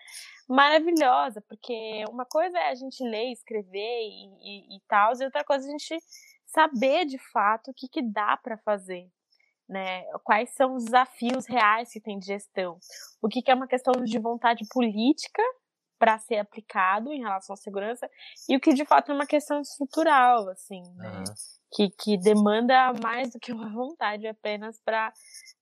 [0.47, 5.43] maravilhosa, porque uma coisa é a gente ler, escrever e, e, e tal, e outra
[5.43, 5.97] coisa é a gente
[6.45, 9.09] saber de fato o que, que dá para fazer,
[9.67, 10.04] né?
[10.23, 12.78] Quais são os desafios reais que tem de gestão?
[13.21, 15.41] O que, que é uma questão de vontade política
[16.04, 18.10] para ser aplicado em relação à segurança
[18.49, 21.10] e o que de fato é uma questão estrutural, assim, né?
[21.19, 21.23] Uhum.
[21.71, 25.13] Que, que demanda mais do que uma vontade apenas para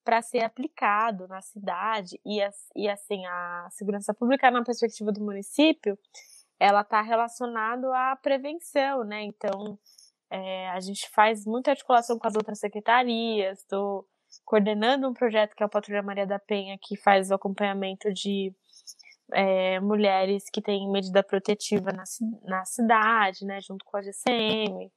[0.03, 2.39] para ser aplicado na cidade e,
[2.75, 5.97] e assim a segurança pública na perspectiva do município
[6.59, 9.23] ela está relacionada à prevenção, né?
[9.23, 9.77] Então
[10.31, 14.07] é, a gente faz muita articulação com as outras secretarias, estou
[14.45, 18.55] coordenando um projeto que é o Patrulha Maria da Penha, que faz o acompanhamento de
[19.33, 22.03] é, mulheres que têm medida protetiva na,
[22.43, 24.89] na cidade, né, junto com a GCM.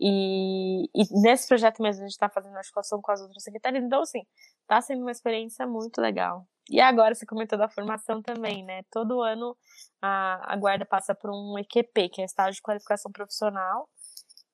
[0.00, 3.82] E, e nesse projeto mesmo a gente está fazendo articulação com as outras secretarias.
[3.82, 4.22] Então, assim,
[4.62, 6.46] está sendo uma experiência muito legal.
[6.70, 8.82] E agora você comentou da formação também, né?
[8.92, 9.56] Todo ano
[10.00, 13.88] a, a guarda passa por um EQP, que é estágio de qualificação profissional,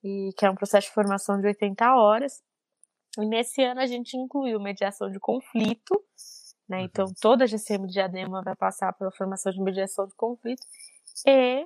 [0.04, 2.42] e que é um processo de formação de 80 horas.
[3.18, 5.94] E nesse ano a gente incluiu mediação de conflito,
[6.68, 6.78] né?
[6.78, 6.84] Uhum.
[6.84, 10.66] Então toda a GCM de Diadema vai passar pela formação de mediação de conflito
[11.26, 11.64] e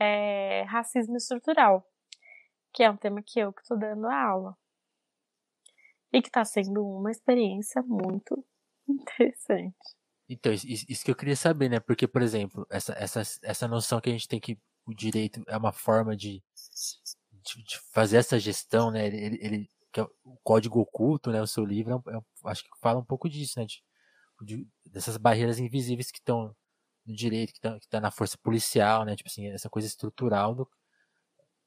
[0.00, 1.84] é, racismo estrutural,
[2.72, 4.56] que é um tema que eu que estou dando a aula.
[6.12, 8.44] E que está sendo uma experiência muito
[8.88, 9.74] interessante.
[10.28, 11.80] Então, isso que eu queria saber, né?
[11.80, 14.56] Porque, por exemplo, essa, essa, essa noção que a gente tem que
[14.86, 16.42] o direito é uma forma de
[17.44, 19.06] de, fazer essa gestão, né?
[19.06, 21.40] Ele, ele que é o código oculto, né?
[21.40, 23.66] O seu livro, é, é, acho que fala um pouco disso, né?
[23.66, 23.82] De,
[24.42, 26.54] de, dessas barreiras invisíveis que estão
[27.06, 29.16] no direito, que estão tá na força policial, né?
[29.16, 30.68] Tipo assim, essa coisa estrutural do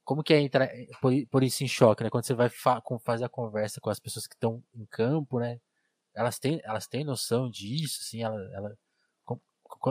[0.04, 0.70] como que é entrar
[1.02, 2.10] por, por isso em choque, né?
[2.10, 5.60] Quando você vai fa fazer a conversa com as pessoas que estão em campo, né?
[6.16, 8.78] Elas têm, elas têm noção disso, assim, ela, ela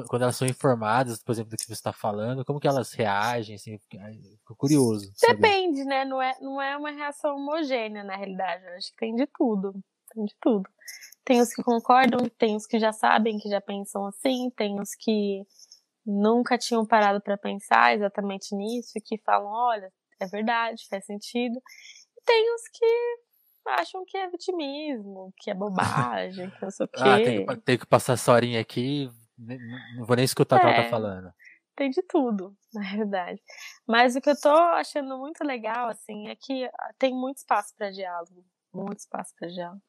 [0.04, 3.56] quando elas são informadas, por exemplo, do que você está falando, como que elas reagem?
[3.56, 5.12] Assim, fico curioso.
[5.20, 6.04] Depende, né?
[6.04, 8.64] Não é, não é uma reação homogênea, na realidade.
[8.64, 9.72] Eu acho que tem de tudo.
[10.12, 10.68] Tem de tudo.
[11.24, 14.94] Tem os que concordam, tem os que já sabem, que já pensam assim, tem os
[14.94, 15.42] que
[16.04, 21.60] nunca tinham parado para pensar exatamente nisso e que falam, olha, é verdade, faz sentido.
[22.16, 23.18] E tem os que
[23.66, 27.02] acham que é vitimismo, que é bobagem, que não sei o quê.
[27.02, 30.66] Ah, tem que, tem que passar essa horinha aqui, não vou nem escutar o que
[30.66, 31.32] ela tá é, falando.
[31.76, 33.40] Tem de tudo, na verdade.
[33.86, 37.74] Mas o que eu tô achando muito legal, assim, é que ah, tem muito espaço
[37.76, 38.44] para diálogo.
[38.72, 39.82] Muito espaço para diálogo.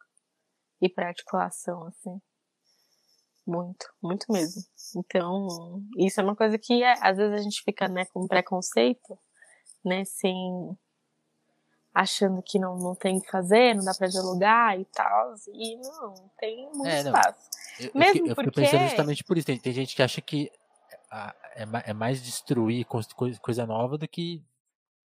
[0.82, 2.22] E para articulação, assim.
[3.46, 4.62] Muito, muito mesmo.
[4.98, 5.48] Então,
[5.98, 9.18] isso é uma coisa que é, às vezes a gente fica, né, com preconceito,
[9.86, 10.36] né, sem
[11.98, 15.34] achando que não, não tem que fazer, não dá para dialogar e tal.
[15.52, 17.50] E não, tem muito é, espaço.
[17.80, 18.52] Eu, Mesmo eu, eu porque...
[18.52, 19.48] pensando justamente por isso.
[19.48, 20.52] Tem, tem gente que acha que
[21.12, 22.86] é, é mais destruir
[23.42, 24.44] coisa nova do que,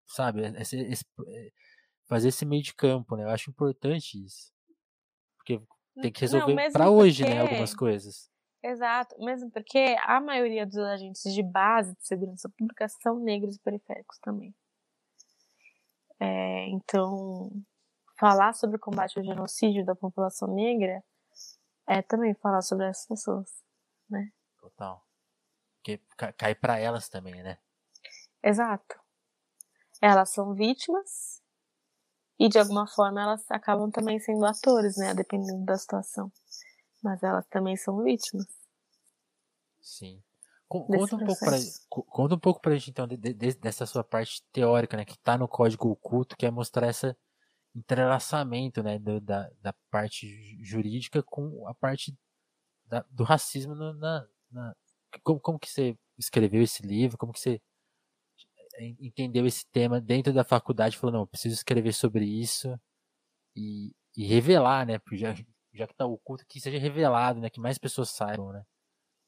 [0.08, 1.52] sabe, esse, esse, é,
[2.08, 3.24] fazer esse meio de campo, né?
[3.24, 4.54] Eu acho importante isso.
[5.38, 5.60] Porque
[6.00, 8.30] tem que resolver para hoje, né, algumas coisas.
[8.64, 13.60] Exato, mesmo porque a maioria dos agentes de base de segurança pública são negros e
[13.60, 14.54] periféricos também.
[16.20, 17.52] É, então,
[18.18, 21.04] falar sobre o combate ao genocídio da população negra
[21.88, 23.50] é também falar sobre essas pessoas,
[24.10, 24.32] né?
[24.60, 25.06] Total.
[25.78, 26.02] Porque
[26.38, 27.60] cai para elas também, né?
[28.44, 29.00] Exato.
[30.02, 31.42] Elas são vítimas
[32.40, 35.14] e de alguma forma elas acabam também sendo atores, né?
[35.14, 36.32] Dependendo da situação.
[37.04, 38.48] Mas elas também são vítimas.
[39.80, 40.24] Sim.
[40.68, 41.58] Conta um, pouco pra,
[41.90, 45.06] conta um pouco pra gente, então, de, de, dessa sua parte teórica, né?
[45.06, 47.16] Que tá no código oculto, que é mostrar esse
[47.76, 48.98] entrelaçamento, né?
[48.98, 52.18] Do, da, da parte jurídica com a parte
[52.88, 54.76] da, do racismo na, na
[55.24, 57.18] como, como que você escreveu esse livro?
[57.18, 57.62] Como que você
[58.76, 60.98] é, entendeu esse tema dentro da faculdade?
[60.98, 62.78] Falou, não, preciso escrever sobre isso
[63.56, 65.00] e, e revelar, né?
[65.14, 65.34] Já,
[65.74, 67.50] já que tá oculto, que seja revelado, né?
[67.50, 68.64] Que mais pessoas saibam, né?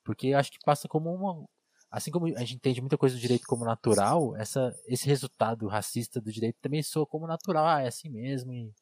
[0.07, 1.45] Porque acho que passa como uma.
[1.91, 6.21] Assim como a gente entende muita coisa do direito como natural, essa, esse resultado racista
[6.21, 7.67] do direito também soa como natural.
[7.67, 8.73] Ah, é assim mesmo e,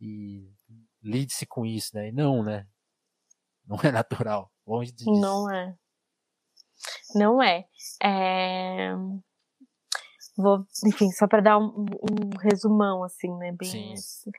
[0.00, 0.48] e
[1.02, 2.08] lide-se com isso, né?
[2.08, 2.68] E não, né?
[3.66, 4.48] Não é natural.
[4.64, 5.10] Longe disso.
[5.10, 5.76] Não é.
[7.16, 7.64] Não é.
[8.00, 8.94] é...
[10.36, 13.52] vou, enfim, só para dar um, um, resumão, assim, né?
[13.52, 13.94] Bem,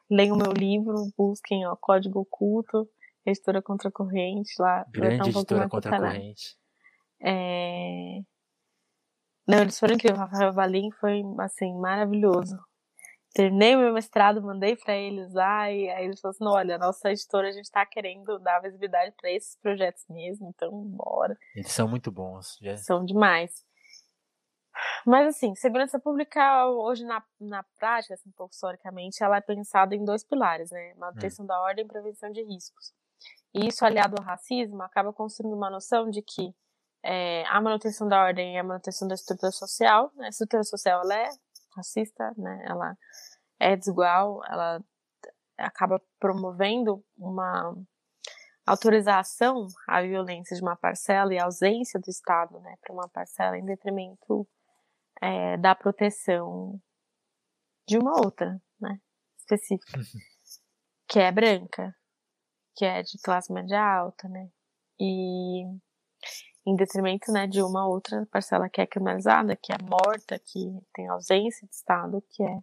[0.09, 2.89] leiam o meu livro, busquem ó, Código Oculto,
[3.25, 4.85] Editora Contra a Corrente, lá.
[4.89, 6.57] Grande um editora Contra a Corrente.
[7.21, 8.19] É...
[9.47, 10.19] Não, eles foram incríveis.
[10.19, 12.57] O Rafael Valim foi, assim, maravilhoso.
[13.33, 17.09] Terminei o meu mestrado, mandei para eles lá, e aí eles falaram assim: olha, nossa
[17.09, 21.35] editora, a gente está querendo dar visibilidade para esses projetos mesmo, então bora.
[21.55, 22.59] Eles são muito bons.
[22.61, 22.77] Já.
[22.77, 23.65] São demais.
[25.05, 29.95] Mas assim, segurança pública hoje na, na prática, assim, um pouco historicamente, ela é pensada
[29.95, 30.93] em dois pilares, né?
[30.95, 31.47] Manutenção hum.
[31.47, 32.93] da ordem e prevenção de riscos.
[33.53, 36.53] E isso aliado ao racismo acaba construindo uma noção de que
[37.03, 40.27] é, a manutenção da ordem é a manutenção da estrutura social, né?
[40.27, 41.29] A estrutura social ela é
[41.75, 42.65] racista, né?
[42.67, 42.95] Ela
[43.59, 44.81] é desigual, ela
[45.57, 47.75] acaba promovendo uma
[48.65, 53.65] autorização à violência de uma parcela e ausência do Estado, né, para uma parcela em
[53.65, 54.47] detrimento
[55.21, 56.79] é, da proteção
[57.87, 58.97] de uma outra, né,
[59.37, 59.99] específica,
[61.07, 61.93] que é branca,
[62.75, 64.49] que é de classe média alta, né,
[64.99, 65.63] e
[66.65, 71.07] em detrimento, né, de uma outra parcela que é criminalizada, que é morta, que tem
[71.09, 72.59] ausência de Estado, que é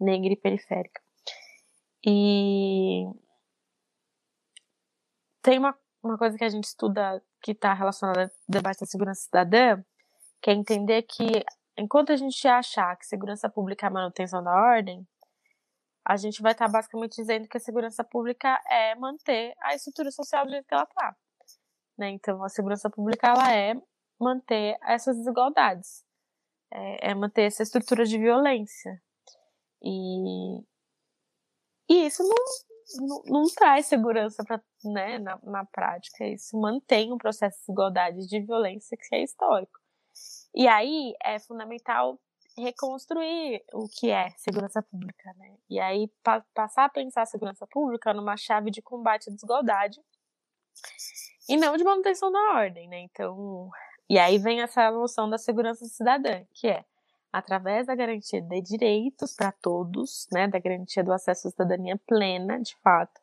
[0.00, 1.02] negra e periférica.
[2.04, 3.04] E
[5.42, 9.22] tem uma, uma coisa que a gente estuda que está relacionada ao debate da segurança
[9.22, 9.82] cidadã,
[10.40, 11.44] que é entender que
[11.76, 15.06] enquanto a gente achar que segurança pública é a manutenção da ordem,
[16.10, 20.10] a gente vai estar tá basicamente dizendo que a segurança pública é manter a estrutura
[20.10, 21.16] social do jeito que ela está.
[21.96, 22.10] Né?
[22.10, 23.80] Então, a segurança pública ela é
[24.20, 26.04] manter essas desigualdades,
[26.72, 29.00] é, é manter essa estrutura de violência.
[29.80, 30.58] E,
[31.88, 36.26] e isso não, não, não traz segurança pra, né, na, na prática.
[36.26, 39.78] Isso mantém um processo de desigualdade de violência que é histórico.
[40.56, 42.18] E aí é fundamental
[42.60, 45.56] reconstruir o que é segurança pública, né?
[45.68, 50.00] E aí pa passar a pensar a segurança pública numa chave de combate à desigualdade
[51.48, 53.00] e não de manutenção da ordem, né?
[53.00, 53.70] Então,
[54.08, 56.84] e aí vem essa noção da segurança cidadã, que é
[57.32, 62.60] através da garantia de direitos para todos, né, da garantia do acesso à cidadania plena,
[62.60, 63.20] de fato,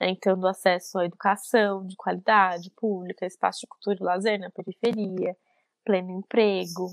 [0.00, 4.50] né, então do acesso à educação de qualidade pública, espaço de cultura e lazer na
[4.50, 5.36] periferia,
[5.84, 6.88] pleno emprego,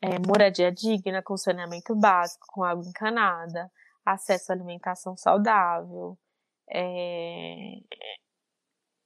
[0.00, 3.70] é, moradia digna com saneamento básico, com água encanada,
[4.04, 6.18] acesso à alimentação saudável,
[6.70, 7.80] é...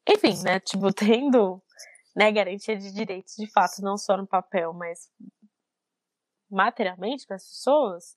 [0.08, 1.62] enfim, né, tipo, tendo
[2.14, 5.10] né, garantia de direitos de fato, não só no papel, mas
[6.50, 8.16] materialmente para as pessoas,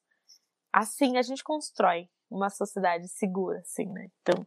[0.73, 4.09] assim a gente constrói uma sociedade segura, assim, né?
[4.21, 4.45] Então,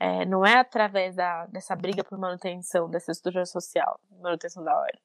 [0.00, 5.00] é, não é através da, dessa briga por manutenção dessa estrutura social, manutenção da ordem.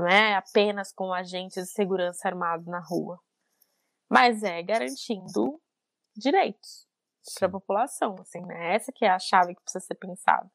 [0.00, 3.20] Não é apenas com agentes de segurança armados na rua,
[4.08, 5.60] mas é garantindo
[6.16, 6.88] direitos
[7.38, 8.74] para a população, assim, né?
[8.74, 10.50] Essa que é a chave que precisa ser pensada.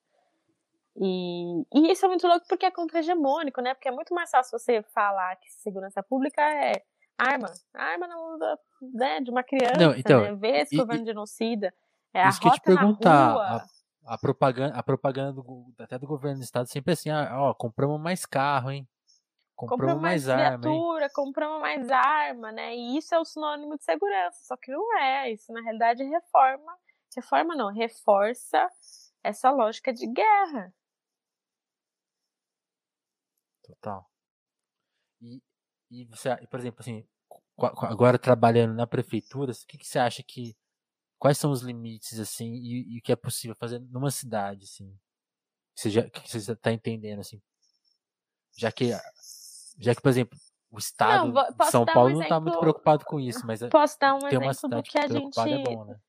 [0.98, 3.76] E, e isso é muito louco porque é contra-hegemônico, né?
[3.76, 6.82] Porque é muito mais fácil você falar que segurança pública é
[7.16, 7.54] arma.
[7.72, 8.58] Arma na mão da,
[8.94, 10.34] né, de uma criança, não, então, né?
[10.34, 11.72] Ver esse e, governo genocida.
[12.12, 13.36] É a que eu te perguntar.
[13.36, 13.68] A,
[14.16, 18.02] a, propaganda, a propaganda do, até do governo do estado sempre assim, ah, ó, compramos
[18.02, 18.88] mais carro, hein?
[19.56, 21.10] Compramos, compramos mais, mais arma, hein?
[21.14, 22.76] compramos mais arma, né?
[22.76, 25.32] E isso é o sinônimo de segurança, só que não é.
[25.32, 26.78] Isso na realidade reforma,
[27.16, 28.70] reforma não, reforça
[29.24, 30.74] essa lógica de guerra.
[33.64, 34.06] Total.
[35.22, 35.42] E,
[35.90, 37.08] e você, por exemplo, assim,
[37.58, 40.56] agora trabalhando na prefeitura, o que, que você acha que
[41.18, 44.94] quais são os limites assim e, e o que é possível fazer numa cidade assim?
[45.74, 47.42] Que você já que você está entendendo assim?
[48.58, 48.92] Já que
[49.78, 50.38] já que por exemplo
[50.72, 53.98] o estado não, de São Paulo um não está muito preocupado com isso, mas posso
[54.00, 56.00] dar um exemplo do que a gente é bom, né?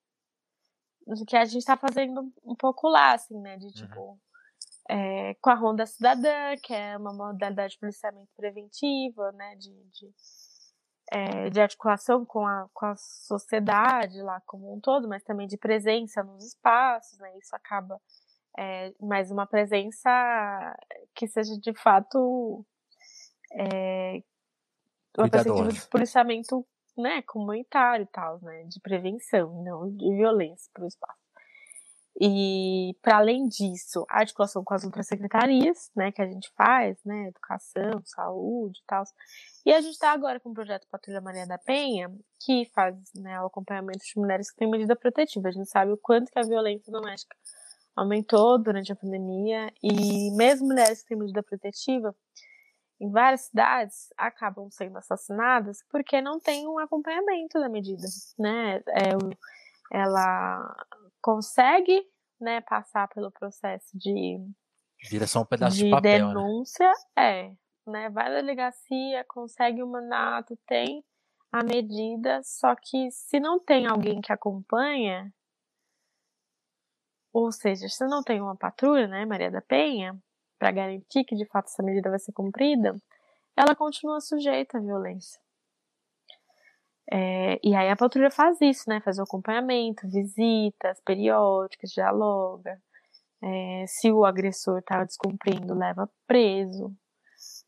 [1.06, 3.56] do que a gente está fazendo um pouco lá, assim, né?
[3.56, 3.72] De uhum.
[3.72, 4.18] tipo, uhum
[4.88, 10.14] é, com a Ronda Cidadã, que é uma modalidade de policiamento preventivo, né, de, de,
[11.10, 15.56] é, de articulação com a, com a sociedade lá como um todo, mas também de
[15.56, 18.00] presença nos espaços, né, isso acaba
[18.58, 20.10] é, mais uma presença
[21.14, 22.64] que seja de fato
[23.53, 24.22] é,
[25.16, 26.66] uma perspectiva de policiamento
[26.97, 31.26] né, comunitário e tal, né, de prevenção, não de violência para o espaço.
[32.18, 36.97] E, para além disso, a articulação com as outras secretarias, né, que a gente faz,
[37.05, 39.05] né, educação, saúde e tal.
[39.66, 43.38] E a gente está agora com o projeto Patrulha Maria da Penha, que faz né,
[43.42, 45.49] o acompanhamento de mulheres que têm medida protetiva.
[45.49, 47.36] A gente sabe o quanto que a violência doméstica
[47.94, 52.14] aumentou durante a pandemia e mesmo mulheres que têm medida protetiva,
[53.01, 58.07] em várias cidades acabam sendo assassinadas porque não tem um acompanhamento da medida,
[58.38, 58.76] né?
[58.88, 59.12] É,
[59.92, 60.74] ela
[61.20, 62.03] consegue,
[62.40, 64.40] né, passar pelo processo de
[65.09, 66.34] vira só um pedaço de, de papel, né?
[66.34, 67.22] denúncia, né?
[67.22, 68.11] é, né?
[68.11, 71.05] Vai na delegacia, consegue o um mandato, tem
[71.53, 75.32] a medida, só que se não tem alguém que acompanha,
[77.32, 80.18] ou seja, se não tem uma patrulha, né, Maria da Penha,
[80.66, 82.96] para garantir que de fato essa medida vai ser cumprida,
[83.56, 85.40] ela continua sujeita à violência.
[87.08, 89.00] É, e aí a patrulha faz isso, né?
[89.00, 92.82] Faz o acompanhamento, visitas periódicas, dialoga.
[93.40, 96.92] É, se o agressor está descumprindo, leva preso.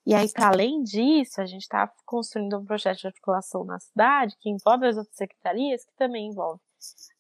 [0.05, 4.35] E aí, para além disso, a gente está construindo um projeto de articulação na cidade
[4.41, 6.61] que envolve as outras secretarias, que também envolve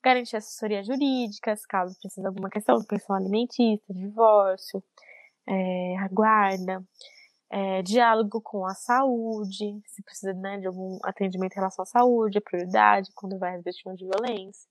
[0.02, 4.82] garantir assessoria jurídica, caso precise de alguma questão pensão alimentícia, divórcio,
[5.48, 6.84] é, a guarda,
[7.50, 12.38] é, diálogo com a saúde, se precisa né, de algum atendimento em relação à saúde,
[12.38, 14.68] a prioridade quando vai às vítimas de violência,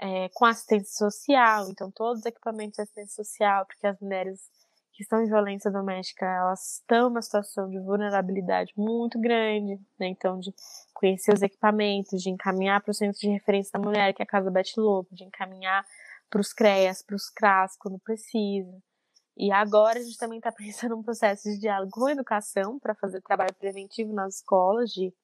[0.00, 4.40] é, com assistência social, então todos os equipamentos de assistência social, porque as mulheres
[4.92, 10.40] que estão em violência doméstica, elas estão numa situação de vulnerabilidade muito grande, né, então
[10.40, 10.52] de
[10.94, 14.26] conhecer os equipamentos, de encaminhar para o centro de referência da mulher, que é a
[14.26, 15.84] Casa Bete Lobo, de encaminhar
[16.30, 18.82] para os CREAS, para os CRAS, quando precisa,
[19.38, 22.94] e agora a gente também está pensando num processo de diálogo com a educação para
[22.94, 25.14] fazer trabalho preventivo nas escolas, de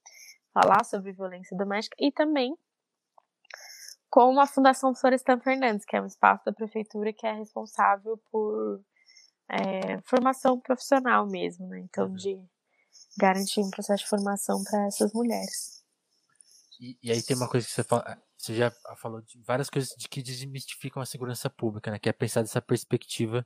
[0.52, 2.56] falar sobre violência doméstica e também
[4.08, 8.80] com a Fundação Florestan Fernandes, que é um espaço da prefeitura que é responsável por
[9.50, 11.80] é, formação profissional mesmo, né?
[11.80, 12.14] Então, uhum.
[12.14, 12.40] de
[13.18, 15.82] garantir um processo de formação para essas mulheres.
[16.80, 19.90] E, e, aí tem uma coisa que você fala, você já falou de várias coisas
[19.96, 21.98] de que desmistificam a segurança pública, né?
[21.98, 23.44] Que é pensar dessa perspectiva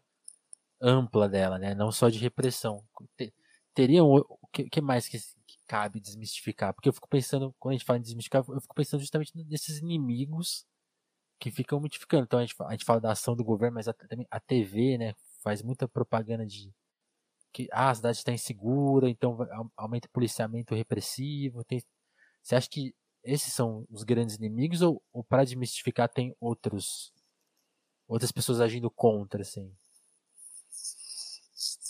[0.80, 1.74] ampla dela, né?
[1.74, 2.84] Não só de repressão.
[3.74, 6.74] Teria o que, que mais que, que, cabe desmistificar?
[6.74, 9.78] Porque eu fico pensando, quando a gente fala em desmistificar, eu fico pensando justamente nesses
[9.78, 10.66] inimigos
[11.38, 12.24] que ficam mitificando.
[12.24, 14.98] Então a gente, a gente fala da ação do governo, mas a, também a TV,
[14.98, 15.14] né?
[15.42, 16.72] Faz muita propaganda de
[17.52, 19.38] que ah, a cidade está insegura, então
[19.76, 21.64] aumenta o policiamento repressivo.
[21.64, 21.82] Tem...
[22.42, 27.12] Você acha que esses são os grandes inimigos ou, ou para desmistificar tem outros
[28.06, 29.70] outras pessoas agindo contra, assim?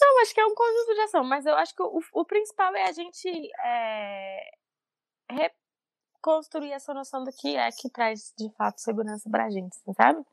[0.00, 2.74] Não, acho que é um conjunto de ação, mas eu acho que o, o principal
[2.76, 3.28] é a gente
[3.64, 4.50] é,
[5.30, 10.24] reconstruir essa noção do que é que traz de fato segurança pra gente, sabe?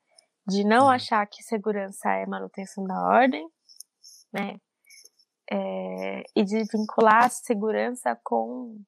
[0.48, 0.92] De não uhum.
[0.92, 3.50] achar que segurança é manutenção da ordem,
[4.32, 4.60] né?
[5.52, 8.80] É, e de vincular a segurança com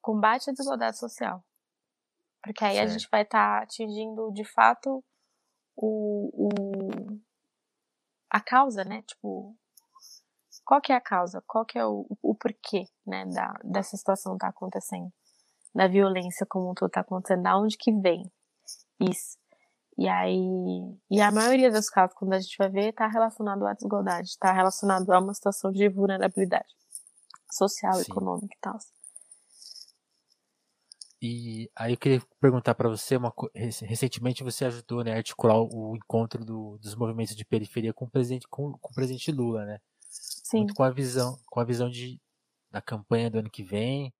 [0.00, 1.44] combate à desigualdade social.
[2.42, 2.88] Porque aí certo.
[2.88, 5.02] a gente vai estar tá atingindo de fato
[5.76, 7.20] o, o,
[8.34, 9.00] a causa, né?
[9.02, 9.56] Tipo,
[10.64, 11.40] qual que é a causa?
[11.46, 15.08] Qual que é o, o porquê, né, da, dessa situação tá acontecendo?
[15.72, 18.28] Da violência como tudo tá acontecendo, da onde que vem
[19.00, 19.38] isso?
[19.96, 23.72] E aí, e a maioria dos casos, quando a gente vai ver, tá relacionado à
[23.72, 26.74] desigualdade, tá relacionado a uma situação de vulnerabilidade
[27.52, 28.10] social, Sim.
[28.10, 28.78] econômica e tal.
[31.26, 35.96] E aí eu queria perguntar para você, uma, recentemente você ajudou né, a articular o
[35.96, 39.80] encontro do, dos movimentos de periferia com o presidente, com, com o presidente Lula, né?
[40.10, 40.58] Sim.
[40.58, 42.20] Muito com a visão, com a visão de,
[42.70, 44.12] da campanha do ano que vem.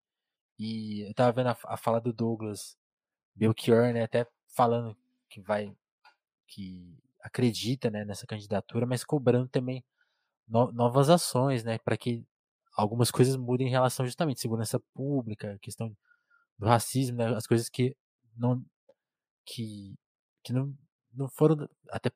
[0.59, 2.75] E eu tava vendo a, a fala do Douglas
[3.35, 4.97] Belchior, né, até falando
[5.29, 5.77] que vai,
[6.47, 9.85] que acredita né, nessa candidatura, mas cobrando também
[10.49, 12.25] no, novas ações, né, para que
[12.75, 15.95] algumas coisas mudem em relação justamente à segurança pública, questão
[16.59, 17.97] do racismo, né, as coisas que
[18.37, 18.65] não
[19.47, 19.95] que,
[20.43, 20.75] que não,
[21.13, 22.11] não foram até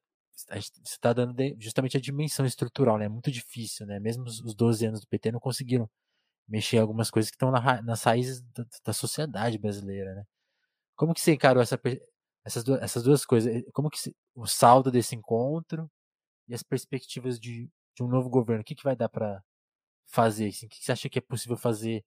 [0.51, 3.07] a gente está dando justamente a dimensão estrutural, né?
[3.07, 3.99] É muito difícil, né?
[3.99, 5.91] Mesmo os 12 anos do PT não conseguiram
[6.49, 10.25] mexer em algumas coisas que estão na, nas raízes da, da, sociedade brasileira, né?
[10.97, 11.81] Como que você encarou essa,
[12.45, 13.63] essas, duas, essas duas coisas?
[13.73, 15.91] Como que se, o saldo desse encontro
[16.49, 18.63] e as perspectivas de, de um novo governo?
[18.63, 19.43] O que, que vai dar para
[20.07, 20.49] fazer?
[20.49, 20.67] Assim?
[20.67, 22.05] O que, que você acha que é possível fazer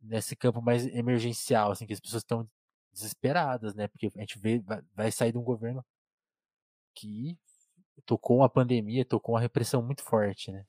[0.00, 2.48] nesse campo mais emergencial, assim, que as pessoas estão
[2.92, 3.88] desesperadas, né?
[3.88, 5.84] Porque a gente vê, vai, vai sair de um governo
[6.94, 7.38] que
[8.04, 10.64] tocou uma pandemia, tocou uma repressão muito forte, né?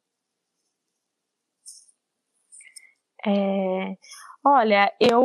[3.26, 3.98] É,
[4.44, 5.24] olha, eu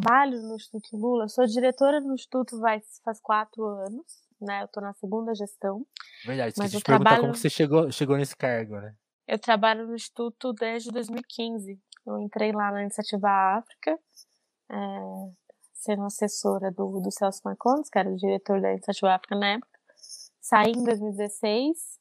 [0.00, 4.04] trabalho no Instituto Lula, sou diretora no Instituto faz, faz quatro anos,
[4.40, 4.62] né?
[4.62, 5.86] Eu tô na segunda gestão.
[6.24, 7.22] Verdade, mas eu trabalho...
[7.22, 8.96] como você chegou, chegou nesse cargo, né?
[9.26, 11.78] Eu trabalho no Instituto desde 2015.
[12.06, 13.98] Eu entrei lá na Iniciativa África,
[14.70, 14.76] é,
[15.74, 19.78] sendo assessora do, do Celso Marcondes, que era o diretor da Iniciativa África na época.
[20.40, 22.00] Saí em 2016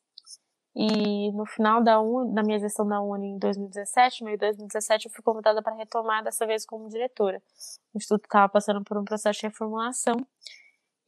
[0.75, 5.07] E no final da, Un, da minha gestão da Uni em 2017, meio de 2017,
[5.07, 7.41] eu fui convidada para retomar dessa vez como diretora.
[7.93, 10.15] O Instituto estava passando por um processo de reformulação.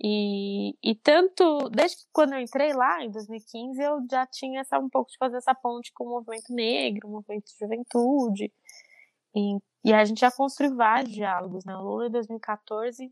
[0.04, 4.90] E, e tanto, desde quando eu entrei lá, em 2015, eu já tinha essa, um
[4.90, 8.52] pouco de fazer essa ponte com o movimento negro, o movimento de juventude.
[9.36, 11.76] E, e a gente já construiu vários diálogos, né?
[11.76, 13.12] O Lula, em 2014,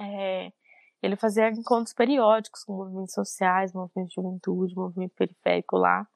[0.00, 0.52] é,
[1.02, 6.06] ele fazia encontros periódicos com movimentos sociais, movimento de juventude, movimento periférico lá.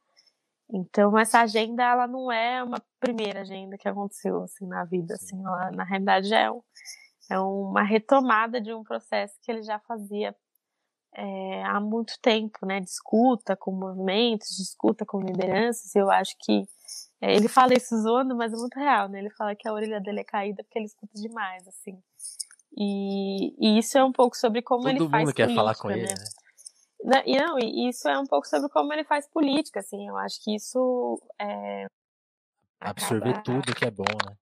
[0.70, 5.38] Então essa agenda ela não é uma primeira agenda que aconteceu assim na vida, assim,
[5.44, 6.60] ela, na realidade é, um,
[7.30, 10.34] é uma retomada de um processo que ele já fazia
[11.14, 12.80] é, há muito tempo, né?
[12.80, 15.94] Discuta com movimentos, discuta com lideranças.
[15.94, 16.66] Eu acho que
[17.20, 19.18] é, ele fala isso zoando, mas é muito real, né?
[19.20, 22.02] Ele fala que a orelha dele é caída porque ele escuta demais, assim.
[22.76, 25.74] E, e isso é um pouco sobre como Todo ele faz mundo quer política, falar
[25.76, 25.94] com né?
[25.94, 26.14] ele, né?
[27.04, 30.08] Não, e não, e isso é um pouco sobre como ele faz política, assim.
[30.08, 31.86] Eu acho que isso é,
[32.80, 34.36] Absorver acaba- tudo que é bom, né?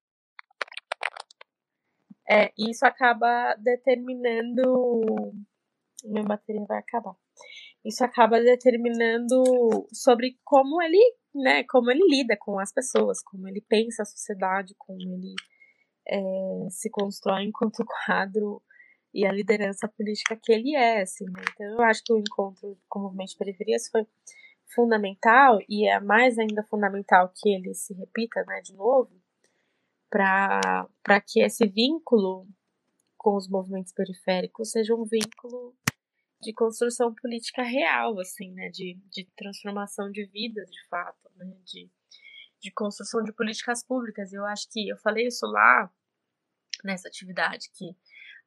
[2.29, 4.63] É, isso acaba determinando.
[6.05, 7.15] Minha bateria vai acabar.
[7.85, 9.43] Isso acaba determinando
[9.93, 10.99] sobre como ele,
[11.35, 15.35] né, como ele lida com as pessoas, como ele pensa a sociedade, como ele
[16.07, 18.63] é, se constrói enquanto quadro
[19.13, 21.43] e a liderança política que ele é, assim, né?
[21.53, 24.07] Então eu acho que o encontro com o movimento de periferias foi
[24.75, 29.11] fundamental e é mais ainda fundamental que ele se repita, né, de novo,
[30.11, 32.47] para que esse vínculo
[33.17, 35.75] com os movimentos periféricos seja um vínculo
[36.45, 41.91] de construção política real, assim, né, de, de transformação de vidas, de fato, né, de,
[42.61, 44.33] de construção de políticas públicas.
[44.33, 45.91] Eu acho que eu falei isso lá
[46.85, 47.97] nessa atividade que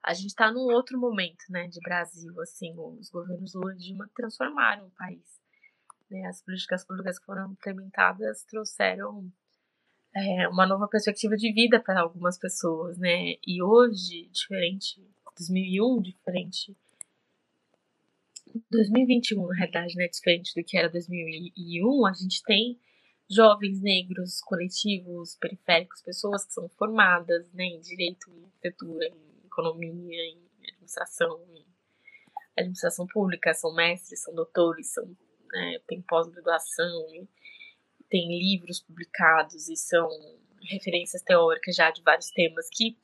[0.03, 4.09] a gente está num outro momento, né, de Brasil, assim, os governos Lula e Dilma
[4.15, 5.41] transformaram o país.
[6.09, 9.31] Né, as políticas públicas que foram implementadas trouxeram
[10.15, 13.35] é, uma nova perspectiva de vida para algumas pessoas, né?
[13.45, 15.05] E hoje, diferente
[15.37, 16.75] 2001, diferente
[18.71, 22.79] 2021, na realidade, né, diferente do que era 2001, a gente tem
[23.29, 30.21] jovens negros, coletivos, periféricos, pessoas que são formadas né, em direito, em arquitetura, em economia,
[30.21, 31.65] em administração, em
[32.57, 35.05] administração pública, são mestres, são doutores, são,
[35.51, 37.27] né, têm pós-graduação,
[38.09, 40.07] tem livros publicados e são
[40.61, 42.97] referências teóricas já de vários temas que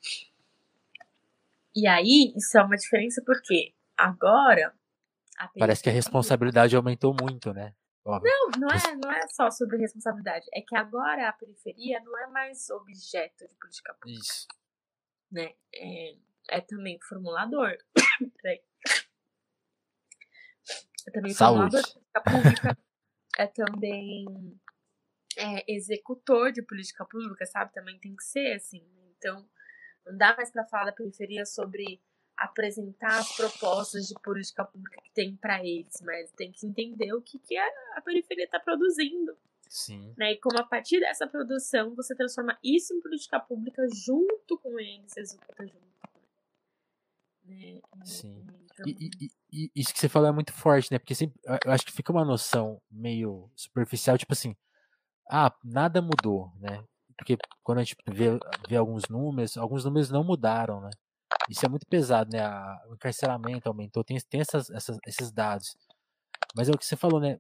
[1.76, 4.74] e aí isso é uma diferença porque agora
[5.58, 7.74] Parece que a responsabilidade aumentou muito, né?
[8.06, 8.30] Óbvio.
[8.58, 10.46] não, não é, não é só sobre responsabilidade.
[10.54, 14.48] É que agora a periferia não é mais objeto de política pública, Isso.
[15.32, 15.54] né?
[15.74, 16.16] É,
[16.50, 17.78] é também formulador.
[18.42, 18.62] Peraí.
[21.08, 21.72] É também Saúde.
[21.72, 22.78] formulador de política pública.
[23.38, 24.60] é também
[25.38, 27.74] é, executor de política pública, sabe?
[27.74, 28.86] Também tem que ser assim.
[28.96, 29.04] né?
[29.18, 29.50] Então,
[30.06, 32.02] não dá mais para falar da periferia sobre
[32.38, 37.22] apresentar as propostas de política pública que tem para eles, mas tem que entender o
[37.22, 39.38] que, que a, periferia está produzindo,
[39.70, 40.14] Sim.
[40.18, 40.34] né?
[40.34, 45.16] E como a partir dessa produção você transforma isso em política pública junto com eles,
[45.16, 45.84] executa junto.
[47.46, 47.82] Né?
[48.04, 48.46] Sim.
[48.74, 50.98] Então, E, e- e- e isso que você falou é muito forte, né?
[50.98, 54.56] Porque sempre, eu acho que fica uma noção meio superficial, tipo assim,
[55.30, 56.84] ah, nada mudou, né?
[57.16, 58.30] Porque quando a gente vê,
[58.68, 60.90] vê alguns números, alguns números não mudaram, né?
[61.50, 62.42] Isso é muito pesado, né?
[62.90, 65.76] O encarceramento aumentou, tem, tem essas, essas- esses dados.
[66.56, 67.40] Mas é o que você falou, né?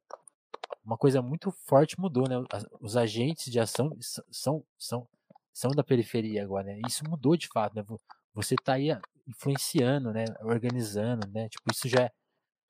[0.83, 2.35] Uma coisa muito forte mudou, né?
[2.81, 3.95] Os agentes de ação
[4.31, 5.07] são, são,
[5.53, 6.79] são da periferia agora, né?
[6.85, 7.81] Isso mudou de fato, né?
[7.83, 7.99] Vo-
[8.33, 10.25] Você tá aí ah, influenciando, né?
[10.41, 11.47] Organizando, né?
[11.47, 12.11] Tipo, isso já é,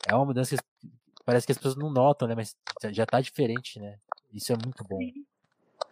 [0.08, 0.92] é uma mudança que
[1.26, 2.36] parece que as pessoas não notam, né?
[2.36, 2.56] Mas
[2.92, 3.98] já tá diferente, né?
[4.32, 5.00] Isso é muito bom.
[5.00, 5.26] Sim.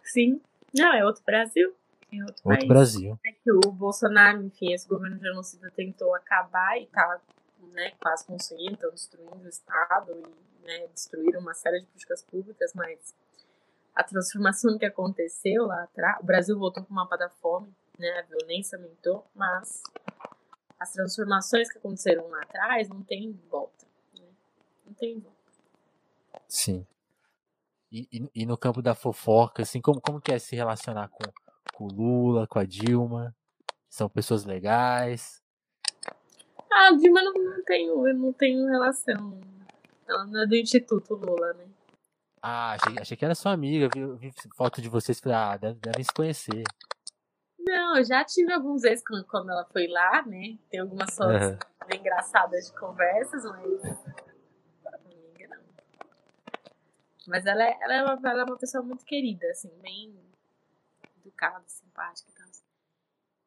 [0.04, 0.40] Sim.
[0.74, 1.74] Não, é outro Brasil.
[2.20, 2.68] Outro, Outro país.
[2.68, 3.18] Brasil.
[3.24, 7.20] É que o Bolsonaro, enfim, esse governo genocida tentou acabar e tá
[7.72, 12.72] né, quase conseguindo, estão destruindo o Estado e né, destruíram uma série de políticas públicas,
[12.74, 13.14] mas
[13.94, 18.18] a transformação que aconteceu lá atrás, o Brasil voltou para o mapa da fome, né,
[18.18, 19.82] a violência aumentou, mas
[20.78, 23.86] as transformações que aconteceram lá atrás não tem volta.
[24.14, 24.26] Né?
[24.86, 25.38] Não tem volta.
[26.48, 26.86] Sim.
[27.90, 31.22] E, e, e no campo da fofoca, assim, como, como que é se relacionar com,
[31.74, 33.34] com o Lula, com a Dilma?
[33.88, 35.42] São pessoas legais?
[36.72, 39.40] Ah, a Dilma não, não tenho, eu não tenho relação.
[40.08, 41.66] Ela não é do Instituto Lula, né?
[42.40, 45.78] Ah, achei, achei que era sua amiga, vi, vi foto de vocês, falei, ah, deve-
[45.80, 46.62] devem se conhecer.
[47.58, 50.58] Não, eu já tive alguns vezes quando, quando ela foi lá, né?
[50.68, 51.58] Tem algumas fotos Aham.
[51.86, 54.04] bem engraçadas de conversas, mas.
[57.28, 60.12] Mas ela é, ela, é uma, ela é uma pessoa muito querida, assim, bem
[61.42, 62.48] educada, simpática e tal.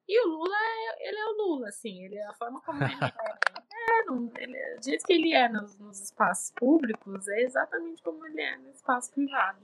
[0.07, 2.93] E o Lula, é, ele é o Lula, assim, ele é a forma como ele
[2.93, 4.01] é.
[4.01, 8.25] é não, ele, do jeito que ele é nos, nos, espaços públicos, é exatamente como
[8.27, 9.59] ele é no espaço privado.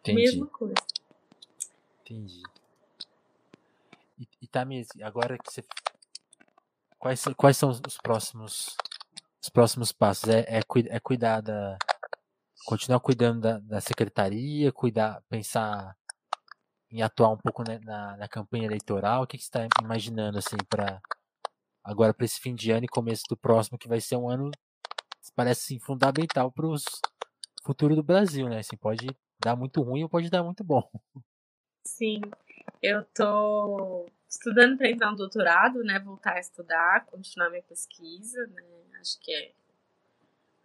[0.00, 0.22] Entendi.
[0.22, 0.74] Mesma coisa.
[2.02, 2.42] Entendi.
[4.18, 5.64] E, e Tamir, agora que você.
[6.98, 8.76] Quais, quais são os próximos
[9.42, 10.28] os próximos passos?
[10.28, 10.60] É, é,
[10.90, 11.76] é cuidar da.
[12.66, 15.96] Continuar cuidando da, da secretaria, cuidar, pensar
[16.90, 19.22] em atuar um pouco na, na, na campanha eleitoral?
[19.22, 21.00] O que, que você está imaginando assim para
[21.82, 24.50] agora para esse fim de ano e começo do próximo, que vai ser um ano
[25.34, 26.74] parece assim, fundamental para o
[27.64, 28.58] futuro do Brasil, né?
[28.58, 29.06] Assim, pode
[29.38, 30.88] dar muito ruim ou pode dar muito bom.
[31.84, 32.20] Sim,
[32.82, 35.98] eu tô estudando para entrar no doutorado, né?
[35.98, 38.62] Voltar a estudar, continuar minha pesquisa, né?
[39.00, 39.52] Acho que é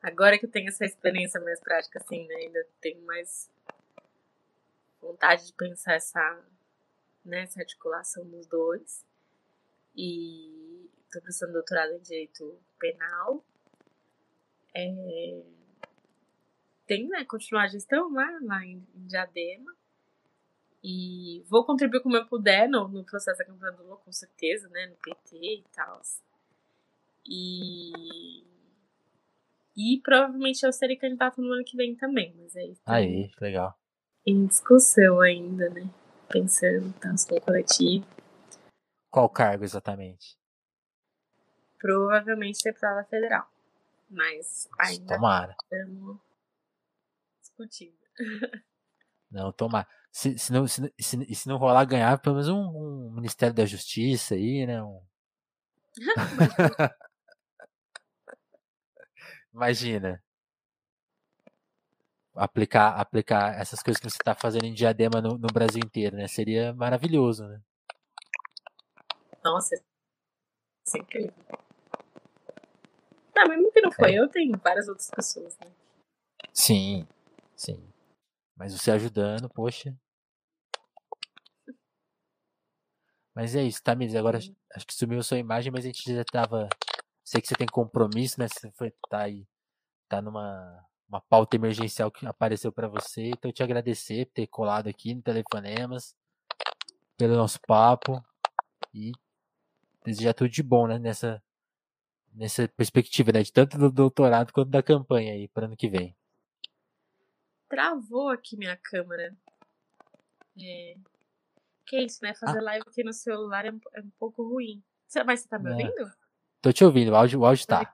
[0.01, 2.35] agora que eu tenho essa experiência mais prática, assim, né?
[2.35, 3.49] Ainda tenho mais
[5.05, 6.43] vontade de pensar essa,
[7.23, 9.05] né, essa articulação dos dois.
[9.95, 13.45] E estou precisando doutorado em Direito Penal.
[14.75, 15.43] É,
[16.85, 19.75] tem, né, continuar a gestão lá, lá em, em Diadema.
[20.83, 24.69] E vou contribuir como eu puder no, no processo da campanha do Lula, com certeza,
[24.69, 26.01] né, no PT e tal.
[27.27, 28.43] E
[29.77, 32.81] e provavelmente eu serei candidato no ano que vem também, mas é isso.
[32.85, 33.77] Aí, legal
[34.25, 35.87] em discussão ainda, né?
[36.29, 38.05] Pensando, tá, no coletivo.
[39.11, 40.37] Qual cargo exatamente?
[41.79, 43.47] Provavelmente deputada federal.
[44.09, 45.55] Mas ainda tomara.
[45.63, 46.17] estamos
[47.41, 47.97] discutindo.
[49.31, 49.87] Não, tomara.
[50.11, 53.65] Se, se, não, se, se, se não rolar ganhar, pelo menos um, um Ministério da
[53.65, 54.81] Justiça aí, né?
[54.81, 55.01] Um...
[59.53, 60.23] Imagina
[62.35, 66.27] aplicar, aplicar essas coisas que você está fazendo em diadema no, no, Brasil inteiro, né?
[66.27, 67.61] Seria maravilhoso, né?
[69.43, 71.33] Nossa, isso é incrível.
[73.35, 74.19] Não, mas que não foi é.
[74.19, 75.71] eu, tem várias outras pessoas, né?
[76.53, 77.07] Sim,
[77.55, 77.83] sim.
[78.55, 79.95] Mas você ajudando, poxa.
[83.33, 84.15] Mas é isso, tá, Miris?
[84.15, 86.69] Agora acho que sumiu a sua imagem, mas a gente já tava.
[87.23, 88.47] Sei que você tem compromisso, né?
[88.47, 89.45] Você foi, tá aí.
[90.07, 93.29] Tá numa uma pauta emergencial que apareceu para você.
[93.29, 96.15] Então, eu te agradecer por ter colado aqui no Telefonemas,
[97.17, 98.23] pelo nosso papo
[98.93, 99.11] e
[100.03, 100.99] desejar tudo de bom, né?
[100.99, 101.41] Nessa,
[102.33, 103.43] nessa perspectiva, né?
[103.43, 106.15] De tanto do doutorado quanto da campanha aí para ano que vem.
[107.69, 109.35] Travou aqui minha câmera.
[110.59, 110.95] É...
[111.85, 112.33] Que é isso, né?
[112.33, 112.63] Fazer ah.
[112.63, 114.83] live aqui no celular é um, é um pouco ruim.
[115.25, 116.11] Mas você tá me ouvindo?
[116.61, 117.93] Tô te ouvindo, o áudio, o áudio tá.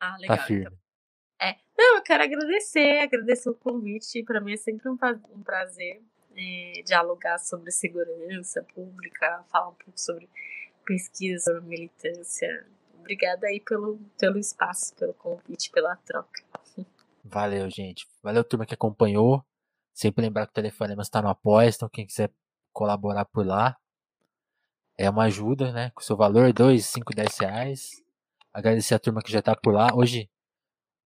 [0.00, 0.36] Ah, legal.
[0.38, 0.66] Tá firme.
[0.66, 0.78] Então.
[1.40, 1.56] É.
[1.76, 4.22] Não, eu quero agradecer, agradecer o convite.
[4.22, 4.98] Para mim é sempre um,
[5.34, 6.02] um prazer
[6.36, 10.28] é, dialogar sobre segurança pública, falar um pouco sobre
[10.84, 12.66] pesquisa, sobre militância.
[12.98, 16.42] Obrigada aí pelo, pelo espaço, pelo convite, pela troca.
[17.24, 18.06] Valeu, gente.
[18.22, 19.42] Valeu, turma que acompanhou.
[19.94, 22.30] Sempre lembrar que o Telefonema está no Apoia, então quem quiser
[22.72, 23.76] colaborar por lá,
[24.96, 25.90] é uma ajuda, né?
[25.94, 28.02] Com seu valor, 2, 5, 10 reais.
[28.52, 29.88] Agradecer a turma que já está por lá.
[29.94, 30.28] Hoje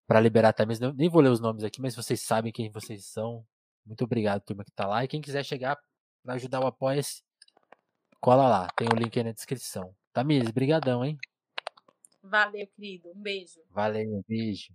[0.07, 0.77] para liberar também.
[0.95, 3.45] Nem vou ler os nomes aqui, mas vocês sabem quem vocês são.
[3.85, 5.05] Muito obrigado, turma que tá lá.
[5.05, 5.79] E quem quiser chegar
[6.23, 7.23] para ajudar o Apoia-se,
[8.21, 8.69] cola lá.
[8.77, 9.95] Tem o link aí na descrição.
[10.13, 11.19] Tamires, brigadão, hein?
[12.23, 13.11] Valeu, querido.
[13.11, 13.61] Um beijo.
[13.71, 14.73] Valeu, um beijo.